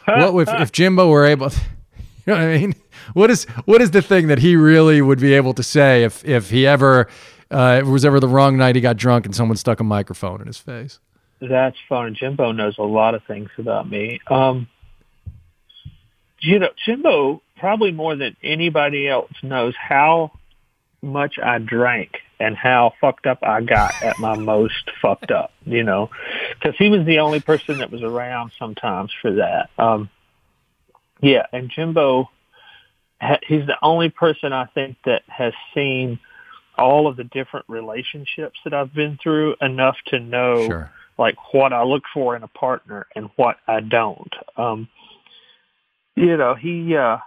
[0.05, 1.49] what if, if Jimbo were able?
[2.25, 2.75] you know what I mean?
[3.13, 6.23] What is what is the thing that he really would be able to say if
[6.23, 7.07] if he ever
[7.51, 10.39] uh, it was ever the wrong night he got drunk and someone stuck a microphone
[10.39, 10.99] in his face?
[11.41, 12.15] That's fun.
[12.17, 14.21] Jimbo knows a lot of things about me.
[14.27, 14.67] Um,
[16.39, 20.31] you know, Jimbo probably more than anybody else knows how
[21.06, 25.84] much I drank and how fucked up I got at my most fucked up, you
[25.84, 26.10] know,
[26.53, 29.70] because he was the only person that was around sometimes for that.
[29.78, 30.10] Um,
[31.22, 32.30] yeah, and Jimbo,
[33.22, 36.20] ha- he's the only person I think that has seen
[36.78, 40.91] all of the different relationships that I've been through enough to know Sure.
[41.18, 44.34] like what I look for in a partner and what I don't.
[44.58, 44.89] Um,
[46.16, 47.18] you know, he, uh,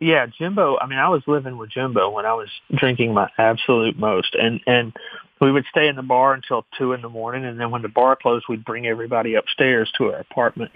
[0.00, 3.98] yeah, Jimbo, I mean, I was living with Jimbo when I was drinking my absolute
[3.98, 4.92] most and, and
[5.40, 7.44] we would stay in the bar until two in the morning.
[7.44, 10.70] And then when the bar closed, we'd bring everybody upstairs to our apartment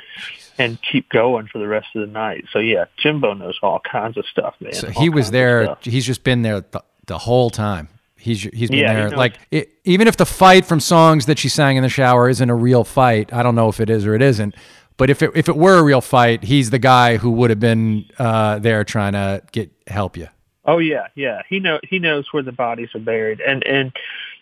[0.59, 2.45] and keep going for the rest of the night.
[2.53, 4.75] So yeah, Jimbo knows all kinds of stuff, man.
[4.75, 5.77] So all he was there.
[5.83, 7.89] He's just been there the, the whole time.
[8.17, 9.09] He's he's been Yeah, there.
[9.09, 9.19] knows.
[9.19, 12.51] Like it, even if the fight from songs that she sang in the shower isn't
[12.51, 14.55] a real fight, I don't know if it is or it isn't.
[15.01, 17.59] But if it if it were a real fight, he's the guy who would have
[17.59, 20.29] been uh, there trying to get help you.
[20.67, 21.41] Oh yeah, yeah.
[21.49, 23.93] He know he knows where the bodies are buried, and and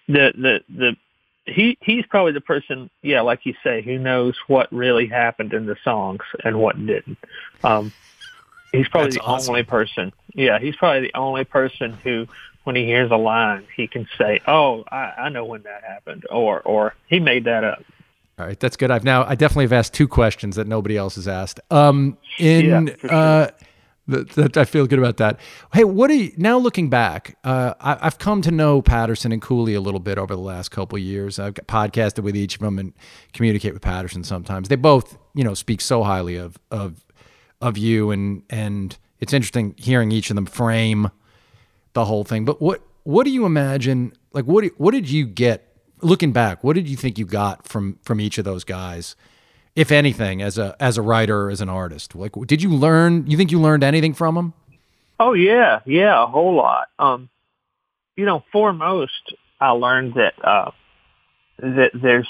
[0.08, 0.96] the the the
[1.46, 5.66] he he's probably the person, yeah, like you say, who knows what really happened in
[5.66, 7.18] the songs and what didn't.
[7.62, 7.92] Um,
[8.72, 9.52] he's probably That's the awesome.
[9.52, 10.12] only person.
[10.34, 12.26] Yeah, he's probably the only person who,
[12.64, 16.26] when he hears a line, he can say, "Oh, I, I know when that happened,"
[16.28, 17.84] or or he made that up.
[18.38, 18.90] All right, that's good.
[18.90, 21.60] I've now I definitely have asked two questions that nobody else has asked.
[21.70, 23.50] Um, in Yeah, uh,
[24.08, 25.38] that, that I feel good about that.
[25.72, 27.36] Hey, what do you now looking back?
[27.44, 30.70] Uh, I, I've come to know Patterson and Cooley a little bit over the last
[30.70, 31.38] couple of years.
[31.38, 32.92] I've got podcasted with each of them and
[33.32, 34.68] communicate with Patterson sometimes.
[34.68, 37.04] They both, you know, speak so highly of of
[37.60, 41.10] of you, and and it's interesting hearing each of them frame
[41.92, 42.44] the whole thing.
[42.44, 44.12] But what what do you imagine?
[44.32, 45.67] Like, what what did you get
[46.02, 46.62] looking back?
[46.64, 49.16] What did you think you got from from each of those guys,
[49.76, 52.14] if anything, as a as a writer as an artist?
[52.14, 53.26] Like, did you learn?
[53.26, 54.52] You think you learned anything from them?
[55.20, 56.88] Oh yeah, yeah, a whole lot.
[56.98, 57.28] Um,
[58.16, 60.70] you know, foremost, I learned that uh,
[61.58, 62.28] that there's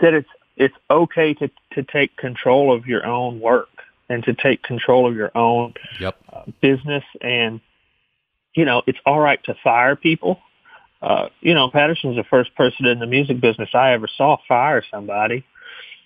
[0.00, 3.68] that it's it's okay to to take control of your own work
[4.08, 6.16] and to take control of your own Yep.
[6.32, 7.60] uh, business, and
[8.54, 10.38] you know, it's all right to fire people.
[11.02, 14.84] Uh, you know, Patterson's the first person in the music business I ever saw fire
[14.90, 15.44] somebody,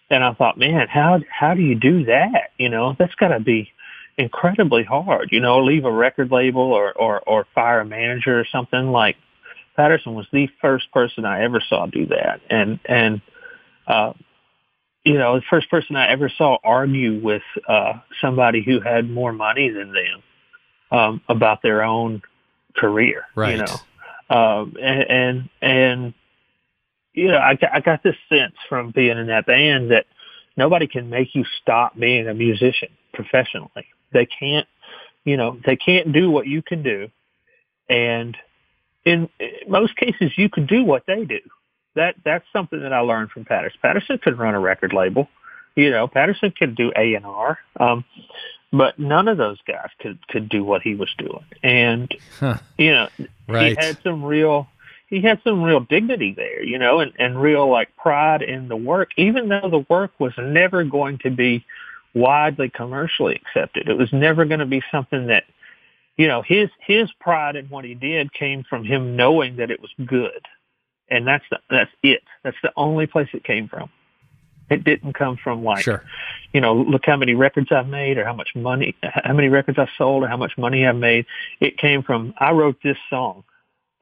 [0.08, 2.52] and I thought, man, how how do you do that?
[2.58, 3.70] You know, that's got to be
[4.16, 5.28] incredibly hard.
[5.32, 9.16] You know, leave a record label or or or fire a manager or something like.
[9.76, 13.20] Patterson was the first person I ever saw do that, and and
[13.86, 14.14] uh,
[15.06, 19.32] you know, the first person I ever saw argue with uh, somebody who had more
[19.32, 20.22] money than them
[20.90, 22.22] um, about their own
[22.76, 23.24] career.
[23.36, 23.52] Right.
[23.52, 23.76] You know,
[24.28, 26.14] um, and, and and
[27.12, 30.06] you know, I I got this sense from being in that band that
[30.56, 33.86] nobody can make you stop being a musician professionally.
[34.12, 34.66] They can't,
[35.24, 37.08] you know, they can't do what you can do,
[37.88, 38.36] and
[39.04, 39.28] in
[39.68, 41.40] most cases, you can do what they do.
[41.94, 43.78] That that's something that I learned from Patterson.
[43.80, 45.28] Patterson could run a record label,
[45.76, 46.08] you know.
[46.08, 48.04] Patterson could do A and R, um,
[48.72, 51.44] but none of those guys could could do what he was doing.
[51.62, 52.58] And Huh.
[52.78, 53.08] you know,
[53.48, 53.70] Right.
[53.70, 54.68] he had some real
[55.08, 58.76] he had some real dignity there, you know, and, and real like pride in the
[58.76, 61.64] work, even though the work was never going to be
[62.14, 63.88] widely commercially accepted.
[63.88, 65.44] It was never going to be something that,
[66.16, 69.80] you know, his his pride in what he did came from him knowing that it
[69.80, 70.44] was good,
[71.08, 72.22] and that's the, that's it.
[72.42, 73.90] That's the only place it came from.
[74.70, 76.02] It didn't come from like, Sure.
[76.52, 79.78] you know, look how many records I've made or how much money, how many records
[79.78, 81.26] I've sold or how much money I've made.
[81.60, 83.44] It came from, I wrote this song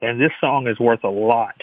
[0.01, 1.61] and this song is worth a lot,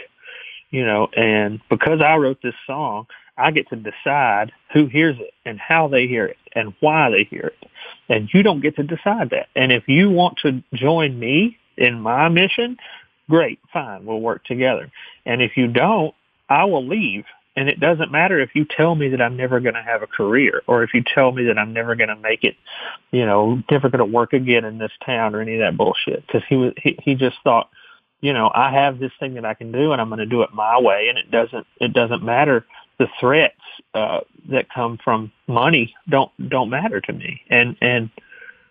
[0.71, 5.33] you know, and because I wrote this song, I get to decide who hears it
[5.45, 7.71] and how they hear it and why they hear it.
[8.09, 9.49] And you don't get to decide that.
[9.57, 12.77] And if you want to join me in my mission,
[13.29, 14.91] great, fine, we'll work together.
[15.25, 16.15] And if you don't,
[16.49, 17.25] I will leave.
[17.55, 20.07] And it doesn't matter if you tell me that I'm never going to have a
[20.07, 22.57] career or if you tell me that I'm never going to make it,
[23.11, 26.27] you know, never going to work again in this town or any of that bullshit.
[26.29, 27.69] Cause he was, he, he just thought,
[28.23, 30.43] you know, I have this thing that I can do and I'm going to do
[30.43, 31.09] it my way.
[31.09, 32.65] And it doesn't, it doesn't matter.
[32.99, 33.55] The threats,
[33.95, 37.43] uh, that come from money don't, don't matter to me.
[37.51, 38.11] And, and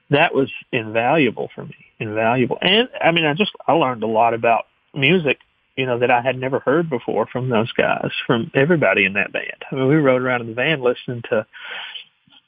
[0.10, 2.58] that was invaluable for me, invaluable.
[2.62, 5.40] And I mean, I just, I learned a lot about music
[5.76, 9.32] you know, that I had never heard before from those guys, from everybody in that
[9.32, 9.63] band.
[9.72, 11.45] I mean, we rode around in the van listening to,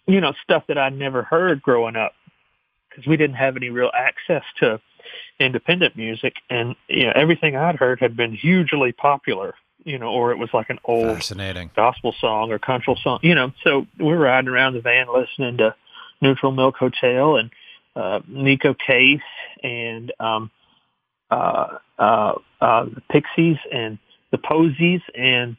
[0.05, 2.13] you know, stuff that I'd never heard growing up
[2.89, 4.80] because we didn't have any real access to
[5.39, 6.36] independent music.
[6.49, 10.49] And, you know, everything I'd heard had been hugely popular, you know, or it was
[10.53, 11.71] like an old Fascinating.
[11.76, 13.51] gospel song or country song, you know.
[13.63, 15.76] So we were riding around the van listening to
[16.21, 17.51] Neutral Milk Hotel and
[17.95, 19.21] uh, Neko Case
[19.63, 20.51] and um,
[21.32, 23.97] uh, uh, uh, the Pixies and
[24.32, 25.55] the Posies and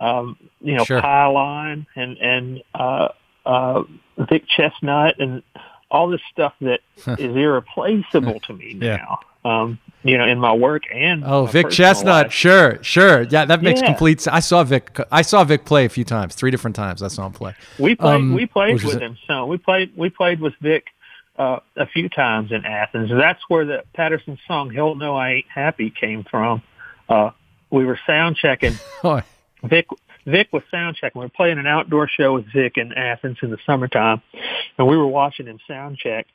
[0.00, 1.00] um, you know Sure.
[1.00, 3.08] Pylon and and uh,
[3.46, 3.82] uh,
[4.30, 5.42] Vic Chesnutt and
[5.90, 6.80] all this stuff that
[7.18, 8.96] is irreplaceable to me Yeah.
[8.96, 9.18] now.
[9.44, 12.04] Um, you know, in my work and Oh, Vic Chesnutt.
[12.04, 12.32] life.
[12.32, 13.22] Sure, sure.
[13.22, 13.86] Yeah, that makes Yeah.
[13.86, 14.26] complete.
[14.30, 14.98] I saw Vic.
[15.10, 17.02] I saw Vic play a few times, three different times.
[17.02, 17.54] I saw him play.
[17.78, 18.14] We played.
[18.14, 19.16] Um, we played with him.
[19.26, 19.92] So we played.
[19.96, 20.84] We played with Vic
[21.42, 23.10] uh, a few times in Athens.
[23.10, 26.62] That's where the Patterson song "Hell No I Ain't Happy" came from.
[27.08, 27.30] Uh,
[27.70, 28.74] we were sound checking.
[29.64, 29.86] Vic
[30.26, 31.20] Vic was sound checking.
[31.20, 34.22] We were playing an outdoor show with Vic in Athens in the summertime,
[34.78, 36.26] and we were watching him sound check.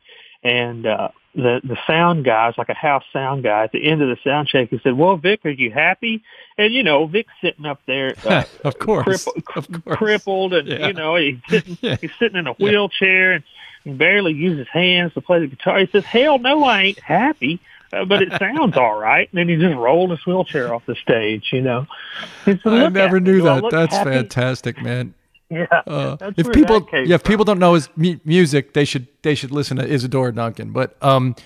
[0.43, 3.63] And uh, the the sound guy was like a house sound guy.
[3.63, 6.23] At the end of the sound check, he said, "Well, Vic, are you happy?"
[6.57, 9.97] And you know, Vic's sitting up there, uh, of course, crippled, of course.
[9.97, 10.87] crippled, and Yeah.
[10.87, 11.95] you know he's sitting Yeah.
[11.99, 13.43] he's sitting in a wheelchair and
[13.95, 15.79] barely uses his hands to play the guitar.
[15.79, 17.59] He says, "Hell no, I ain't happy."
[17.93, 19.29] Uh, but it sounds all right.
[19.31, 21.87] And then he just rolled his wheelchair off the stage, you know.
[22.43, 23.63] Said, I never knew that.
[23.71, 25.13] That's happy?" fantastic, man.
[25.49, 25.65] Yeah.
[25.87, 29.49] Uh, if people, yeah, if people don't know his mu- music, they should they should
[29.49, 31.37] listen to Isadora Duncan, but um,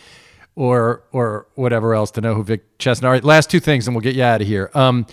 [0.56, 3.04] or or whatever else to know who Vic Chesnutt.
[3.04, 4.72] All right, last two things, and we'll get you out of here.
[4.74, 5.06] Um,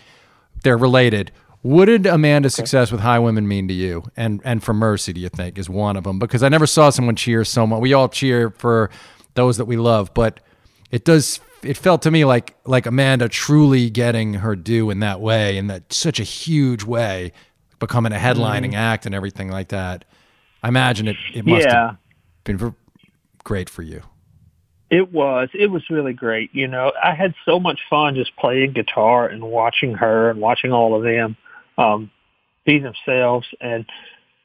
[0.63, 1.33] they're related.
[1.63, 4.05] What did Amanda's success with Highwomen mean to you?
[4.17, 6.19] And and for Mercy, do you think is one of them?
[6.19, 7.81] Because I never saw someone cheer so much.
[7.81, 8.91] We all cheer for
[9.35, 10.41] those that we love, but
[10.91, 11.41] it does.
[11.63, 15.67] It felt to me like like Amanda truly getting her due in that way, in
[15.67, 17.33] that such a huge way,
[17.81, 18.75] becoming a headlining Mm-hmm.
[18.77, 20.05] act and everything like that.
[20.63, 21.17] I imagine it.
[21.35, 21.89] It must Yeah.
[21.89, 21.97] have
[22.45, 22.75] been
[23.43, 24.03] great for you.
[24.91, 25.49] It was.
[25.53, 26.51] It was really great.
[26.55, 30.73] You know, I had so much fun just playing guitar and watching her and watching
[30.73, 31.37] all of them
[31.79, 32.11] um,
[32.67, 33.47] be themselves.
[33.61, 33.87] And,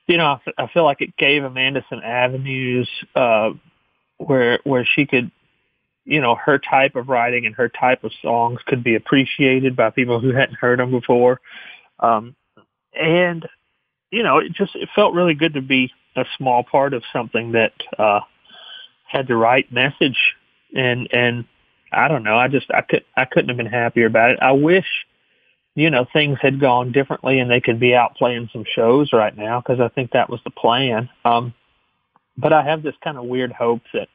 [0.07, 3.51] you know, I, I feel like it gave Amanda some avenues uh,
[4.17, 5.31] where where she could,
[6.05, 9.89] you know, her type of writing and her type of songs could be appreciated by
[9.89, 11.41] people who hadn't heard them before.
[11.99, 12.35] Um,
[12.93, 13.47] and,
[14.11, 17.53] you know, it just it felt really good to be a small part of something
[17.53, 18.19] that uh,
[19.07, 20.17] had the right message
[20.75, 21.45] and and
[21.91, 24.39] I don't know I just I could I couldn't have been happier about it.
[24.41, 24.85] I wish
[25.75, 29.35] you know things had gone differently and they could be out playing some shows right
[29.35, 31.09] now because I think that was the plan.
[31.25, 31.53] Um,
[32.37, 34.07] but I have this kind of weird hope that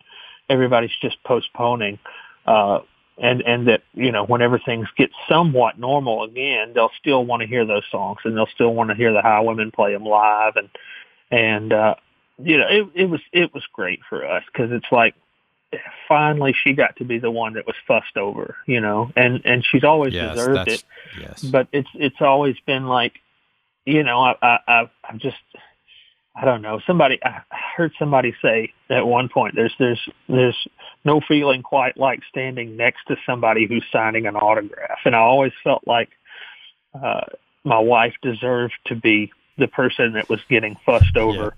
[0.48, 1.98] everybody's just postponing.
[2.46, 2.80] Uh,
[3.20, 7.48] and and that you know whenever things get somewhat normal again, they'll still want to
[7.48, 10.68] hear those songs and they'll still want to hear the Highwomen play them live and
[11.30, 11.94] and uh,
[12.38, 15.14] you know it it was it was great for us because it's like
[16.06, 19.64] finally she got to be the one that was fussed over, you know, and and
[19.64, 20.82] she's always Yes, deserved it,
[21.20, 21.40] yes.
[21.42, 23.14] but it's it's always been like,
[23.84, 25.36] you know, I I I I'm just
[26.34, 26.80] I don't know.
[26.86, 27.42] Somebody I
[27.76, 30.66] heard somebody say at one point there's there's there's
[31.04, 35.52] no feeling quite like standing next to somebody who's signing an autograph, and I always
[35.62, 36.10] felt like
[36.94, 37.24] uh,
[37.64, 41.54] my wife deserved to be the person that was getting fussed over,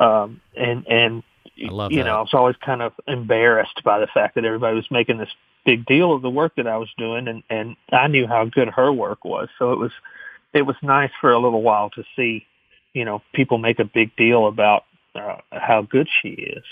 [0.00, 1.22] um, and and
[1.62, 2.04] I love you that.
[2.04, 5.30] know I was always kind of embarrassed by the fact that everybody was making this
[5.64, 8.68] big deal of the work that I was doing, and and I knew how good
[8.68, 9.92] her work was, so it was
[10.52, 12.46] it was nice for a little while to see,
[12.92, 14.84] you know, people make a big deal about
[15.14, 16.64] uh, how good she is.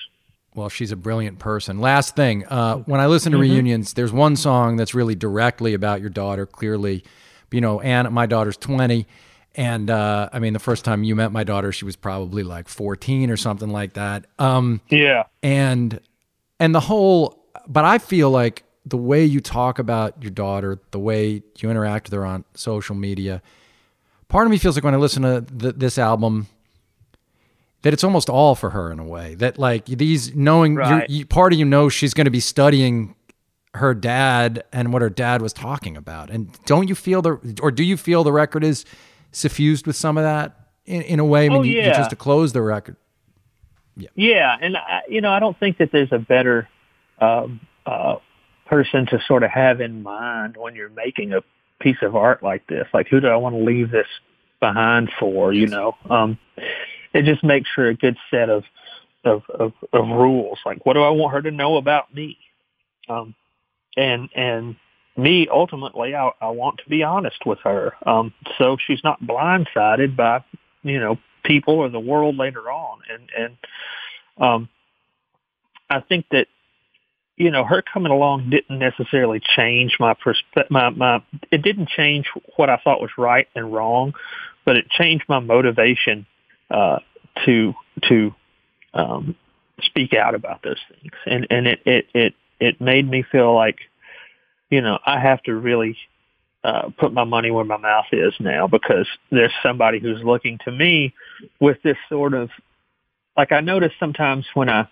[0.54, 1.80] Well, she's a brilliant person.
[1.80, 3.52] Last thing, uh, when I listen to Mm-hmm.
[3.52, 6.44] reunions, there's one song that's really directly about your daughter.
[6.44, 7.04] Clearly,
[7.50, 9.06] you know, Anna, my daughter's 20,
[9.54, 12.68] and uh, I mean, the first time you met my daughter, she was probably like
[12.68, 14.26] 14 or something like that.
[14.38, 15.24] Um, Yeah.
[15.42, 16.00] and
[16.60, 20.98] and the whole, but I feel like the way you talk about your daughter, the
[20.98, 23.42] way you interact with her on social media,
[24.28, 26.46] part of me feels like when I listen to th- this album
[27.82, 31.10] that it's almost all for her in a way that like these knowing you're, Right.
[31.10, 33.14] you, part of you knows she's going to be studying
[33.74, 37.70] her dad and what her dad was talking about and don't you feel the or
[37.70, 38.84] do you feel the record is
[39.32, 40.54] suffused with some of that
[40.86, 41.92] in, in a way i mean Oh, you, you yeah.
[41.96, 42.96] just to close the record
[43.96, 44.56] Yeah, Yeah.
[44.60, 46.68] and I, you know, I don't think that there's a better
[47.20, 48.16] um, uh,
[48.66, 51.42] person to sort of have in mind when you're making a
[51.80, 52.86] piece of art like this.
[52.94, 54.06] Like, who do I want to leave this
[54.60, 55.52] behind for?
[55.52, 56.38] You know, um,
[57.12, 58.64] it just makes for a good set of
[59.24, 60.58] of, of of rules.
[60.64, 62.38] Like, what do I want her to know about me?
[63.08, 63.34] Um,
[63.96, 64.76] and and
[65.16, 70.16] me ultimately, I, I want to be honest with her, um, so she's not blindsided
[70.16, 70.44] by
[70.82, 73.00] you know people or the world later on.
[73.10, 73.56] And and
[74.38, 74.68] um,
[75.90, 76.46] I think that
[77.36, 82.26] you know her coming along didn't necessarily change my perspe- my my it didn't change
[82.56, 84.14] what I thought was right and wrong,
[84.64, 86.26] but it changed my motivation
[86.70, 87.00] uh,
[87.44, 87.74] to
[88.08, 88.34] to
[88.94, 89.36] um,
[89.80, 93.78] speak out about those things, and and it it it it made me feel like
[94.72, 95.96] you know I have to really
[96.64, 100.72] uh, put my money where my mouth is now because there's somebody who's looking to
[100.72, 101.14] me
[101.60, 102.48] with this sort of
[103.36, 104.88] like I notice sometimes when I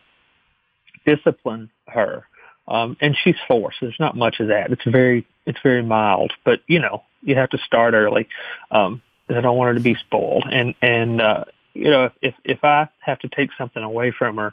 [1.06, 2.26] discipline her,
[2.68, 4.70] um, and she's four, so there's not much of that.
[4.70, 8.28] It's very it's very mild, but you know you have to start early.
[8.70, 9.00] Um,
[9.30, 12.90] I don't want her to be spoiled, and and uh, you know if if I
[12.98, 14.52] have to take something away from her,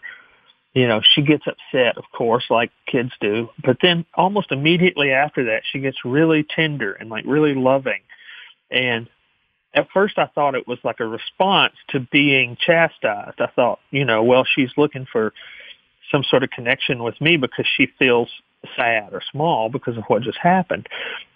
[0.77, 3.49] you know she gets upset, of course, like kids do.
[3.63, 8.01] But then almost immediately after that, she gets really tender and like really loving,
[8.69, 9.09] and
[9.73, 13.41] at first I thought it was like a response to being chastised.
[13.41, 15.33] I thought, you know, well, she's looking for
[16.11, 18.29] some sort of connection with me because she feels
[18.75, 20.87] sad or small because of what just happened.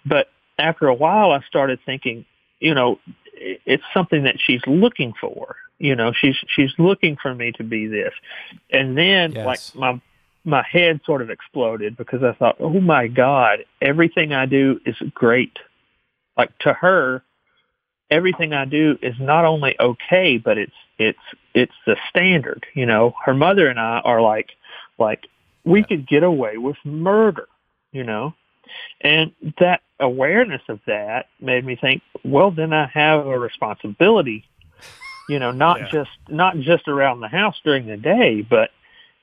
[0.06, 0.28] But
[0.58, 2.24] after a while, I started thinking,
[2.60, 2.98] you know,
[3.34, 5.56] it's something that she's looking for.
[5.82, 8.14] You know, she's she's looking for me to be this,
[8.70, 9.44] and then Yes.
[9.44, 10.00] like my
[10.44, 14.96] my head sort of exploded because I thought, oh my God, everything I do is
[15.12, 15.58] great.
[16.36, 17.24] Like to her,
[18.10, 21.18] everything I do is not only okay, but it's it's
[21.52, 22.64] it's the standard.
[22.74, 24.50] You know, her mother and I are like
[24.98, 25.26] like
[25.64, 27.48] we could get away with murder.
[27.90, 28.34] You know,
[29.00, 34.44] And that awareness of that made me think, well, then I have a responsibility,
[35.32, 35.88] you know, not yeah.
[35.90, 38.70] just, not just around the house during the day, but,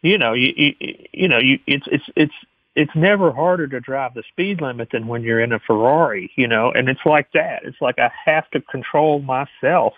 [0.01, 0.73] you know, you, you,
[1.13, 2.33] you know, you, it's, it's, it's,
[2.75, 6.47] it's never harder to drive the speed limit than when you're in a Ferrari, you
[6.47, 7.63] know, and it's like that.
[7.63, 9.93] It's like I have to control myself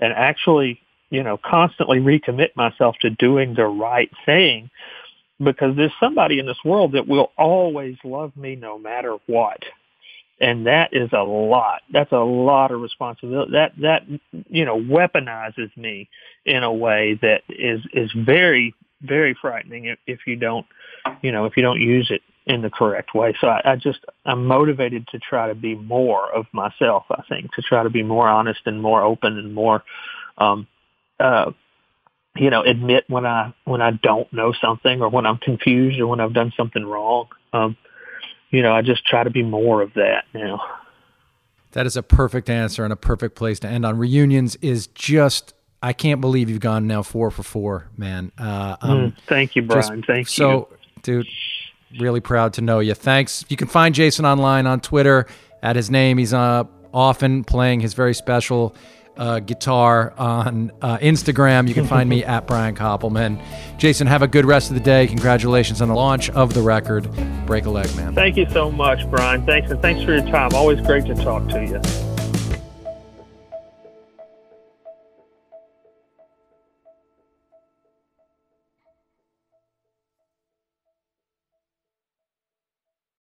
[0.00, 0.80] and actually,
[1.10, 4.70] you know, constantly recommit myself to doing the right thing
[5.38, 9.62] because there's somebody in this world that will always love me no matter what.
[10.42, 11.82] And that is a lot.
[11.92, 13.52] That's a lot of responsibility.
[13.52, 14.02] That that
[14.48, 16.08] you know weaponizes me
[16.44, 20.66] in a way that is is very very frightening if, if you don't
[21.22, 23.34] you know if you don't use it in the correct way.
[23.40, 27.04] So I, I just I'm motivated to try to be more of myself.
[27.10, 29.84] I think to try to be more honest and more open and more
[30.38, 30.66] um,
[31.20, 31.52] uh,
[32.36, 36.06] you know, admit when I when I don't know something or when I'm confused or
[36.06, 37.28] when I've done something wrong.
[37.52, 37.76] Um,
[38.52, 40.62] you know, I just try to be more of that now.
[41.72, 43.98] That is a perfect answer and a perfect place to end on.
[43.98, 48.30] Reunions is just I can't believe you've gone now four for four, man.
[48.38, 50.00] Uh, mm, thank you, Brian.
[50.00, 50.66] Just, thank so, you.
[50.68, 51.26] So, dude,
[51.98, 52.94] really proud to know you.
[52.94, 53.44] Thanks.
[53.48, 55.26] You can find Jason online on Twitter
[55.62, 56.18] at his name.
[56.18, 58.76] He's uh, often playing his very special
[59.16, 61.68] uh, guitar on uh, Instagram.
[61.68, 63.42] You can find me at Brian Koppelman.
[63.78, 65.06] Jason, have a good rest of the day.
[65.06, 67.08] Congratulations on the launch of the record,
[67.46, 68.14] Break a Leg Man.
[68.14, 69.44] Thank you so much, Brian.
[69.44, 70.54] Thanks, and thanks for your time.
[70.54, 72.11] Always great to talk to you.